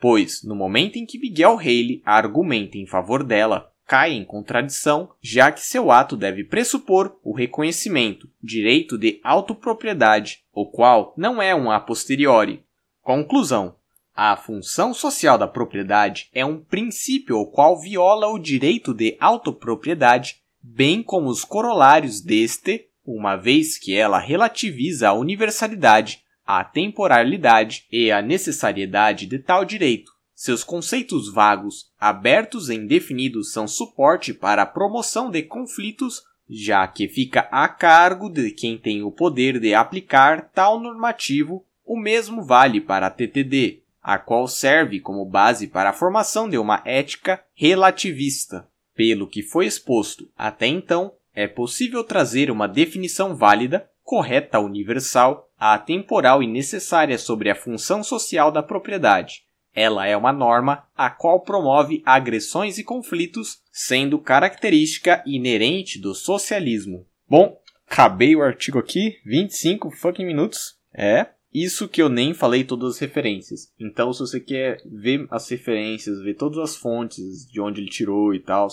pois 0.00 0.42
no 0.42 0.54
momento 0.54 0.96
em 0.96 1.06
que 1.06 1.18
Miguel 1.18 1.56
Haley 1.58 2.02
argumenta 2.04 2.78
em 2.78 2.86
favor 2.86 3.22
dela, 3.22 3.72
cai 3.86 4.12
em 4.12 4.24
contradição, 4.24 5.10
já 5.20 5.52
que 5.52 5.60
seu 5.60 5.90
ato 5.90 6.16
deve 6.16 6.44
pressupor 6.44 7.18
o 7.22 7.32
reconhecimento, 7.34 8.28
direito 8.42 8.96
de 8.96 9.20
autopropriedade, 9.22 10.44
o 10.52 10.66
qual 10.66 11.14
não 11.16 11.42
é 11.42 11.54
um 11.54 11.70
a 11.70 11.78
posteriori. 11.78 12.64
Conclusão: 13.02 13.76
a 14.14 14.36
função 14.36 14.92
social 14.92 15.38
da 15.38 15.48
propriedade 15.48 16.28
é 16.32 16.44
um 16.44 16.58
princípio 16.58 17.38
o 17.38 17.46
qual 17.46 17.80
viola 17.80 18.28
o 18.28 18.38
direito 18.38 18.94
de 18.94 19.16
autopropriedade 19.20 20.42
bem 20.62 21.02
como 21.02 21.28
os 21.28 21.44
corolários 21.44 22.20
deste, 22.20 22.88
uma 23.04 23.36
vez 23.36 23.76
que 23.76 23.96
ela 23.96 24.18
relativiza 24.18 25.08
a 25.08 25.12
universalidade, 25.12 26.22
a 26.46 26.64
temporalidade 26.64 27.86
e 27.90 28.10
a 28.10 28.20
necessariedade 28.20 29.26
de 29.26 29.38
tal 29.38 29.64
direito. 29.64 30.10
Seus 30.34 30.64
conceitos 30.64 31.32
vagos, 31.32 31.92
abertos 31.98 32.68
e 32.68 32.74
indefinidos 32.74 33.52
são 33.52 33.68
suporte 33.68 34.34
para 34.34 34.62
a 34.62 34.66
promoção 34.66 35.30
de 35.30 35.42
conflitos, 35.42 36.22
já 36.48 36.86
que 36.88 37.06
fica 37.06 37.48
a 37.50 37.68
cargo 37.68 38.28
de 38.28 38.50
quem 38.50 38.76
tem 38.76 39.02
o 39.02 39.12
poder 39.12 39.60
de 39.60 39.72
aplicar 39.72 40.50
tal 40.52 40.80
normativo. 40.80 41.64
O 41.84 41.96
mesmo 41.96 42.44
vale 42.44 42.80
para 42.80 43.06
a 43.06 43.10
TTD, 43.10 43.82
a 44.02 44.18
qual 44.18 44.48
serve 44.48 44.98
como 44.98 45.24
base 45.24 45.68
para 45.68 45.90
a 45.90 45.92
formação 45.92 46.48
de 46.48 46.58
uma 46.58 46.82
ética 46.84 47.42
relativista. 47.54 48.66
Pelo 48.94 49.28
que 49.28 49.42
foi 49.42 49.66
exposto 49.66 50.28
até 50.36 50.66
então, 50.66 51.12
é 51.34 51.46
possível 51.46 52.02
trazer 52.04 52.50
uma 52.50 52.66
definição 52.66 53.34
válida, 53.34 53.88
correta, 54.02 54.58
universal, 54.58 55.48
atemporal 55.70 56.42
e 56.42 56.46
necessária 56.46 57.16
sobre 57.16 57.48
a 57.48 57.54
função 57.54 58.02
social 58.02 58.50
da 58.50 58.62
propriedade. 58.62 59.44
Ela 59.74 60.06
é 60.06 60.16
uma 60.16 60.32
norma 60.32 60.84
a 60.96 61.08
qual 61.08 61.40
promove 61.40 62.02
agressões 62.04 62.78
e 62.78 62.84
conflitos, 62.84 63.62
sendo 63.70 64.18
característica 64.18 65.22
inerente 65.24 66.00
do 66.00 66.14
socialismo. 66.14 67.06
Bom, 67.28 67.58
acabei 67.88 68.34
o 68.34 68.42
artigo 68.42 68.78
aqui, 68.78 69.18
25 69.24 69.90
fucking 69.92 70.26
minutos. 70.26 70.76
É, 70.92 71.28
isso 71.54 71.88
que 71.88 72.02
eu 72.02 72.08
nem 72.08 72.34
falei 72.34 72.64
todas 72.64 72.96
as 72.96 72.98
referências. 72.98 73.72
Então, 73.78 74.12
se 74.12 74.20
você 74.20 74.40
quer 74.40 74.82
ver 74.84 75.26
as 75.30 75.48
referências, 75.48 76.22
ver 76.22 76.34
todas 76.34 76.58
as 76.58 76.76
fontes 76.76 77.46
de 77.48 77.60
onde 77.60 77.80
ele 77.80 77.88
tirou 77.88 78.34
e 78.34 78.40
tal, 78.40 78.66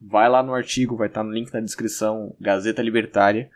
vai 0.00 0.28
lá 0.28 0.42
no 0.42 0.54
artigo, 0.54 0.96
vai 0.96 1.08
estar 1.08 1.22
no 1.22 1.32
link 1.32 1.52
na 1.52 1.60
descrição, 1.60 2.34
Gazeta 2.40 2.82
Libertária. 2.82 3.50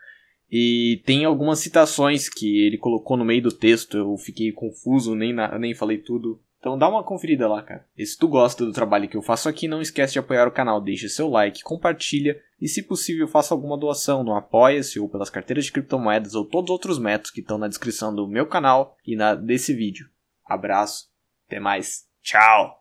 E 0.56 1.02
tem 1.04 1.24
algumas 1.24 1.58
citações 1.58 2.28
que 2.28 2.64
ele 2.64 2.78
colocou 2.78 3.16
no 3.16 3.24
meio 3.24 3.42
do 3.42 3.50
texto, 3.50 3.96
eu 3.96 4.16
fiquei 4.16 4.52
confuso, 4.52 5.12
nem, 5.12 5.32
na, 5.32 5.58
nem 5.58 5.74
falei 5.74 5.98
tudo. 5.98 6.40
Então 6.60 6.78
dá 6.78 6.88
uma 6.88 7.02
conferida 7.02 7.48
lá, 7.48 7.60
cara. 7.60 7.84
E 7.98 8.06
se 8.06 8.16
tu 8.16 8.28
gosta 8.28 8.64
do 8.64 8.72
trabalho 8.72 9.08
que 9.08 9.16
eu 9.16 9.20
faço 9.20 9.48
aqui, 9.48 9.66
não 9.66 9.82
esquece 9.82 10.12
de 10.12 10.20
apoiar 10.20 10.46
o 10.46 10.52
canal, 10.52 10.80
deixa 10.80 11.08
seu 11.08 11.28
like, 11.28 11.64
compartilha 11.64 12.40
e 12.60 12.68
se 12.68 12.84
possível 12.84 13.26
faça 13.26 13.52
alguma 13.52 13.76
doação 13.76 14.22
no 14.22 14.32
Apoia-se 14.32 15.00
ou 15.00 15.08
pelas 15.08 15.28
carteiras 15.28 15.64
de 15.64 15.72
criptomoedas 15.72 16.36
ou 16.36 16.44
todos 16.44 16.70
os 16.70 16.72
outros 16.72 16.98
métodos 17.00 17.32
que 17.32 17.40
estão 17.40 17.58
na 17.58 17.66
descrição 17.66 18.14
do 18.14 18.28
meu 18.28 18.46
canal 18.46 18.96
e 19.04 19.16
na 19.16 19.34
desse 19.34 19.74
vídeo. 19.74 20.08
Abraço, 20.46 21.10
até 21.48 21.58
mais, 21.58 22.06
tchau! 22.22 22.80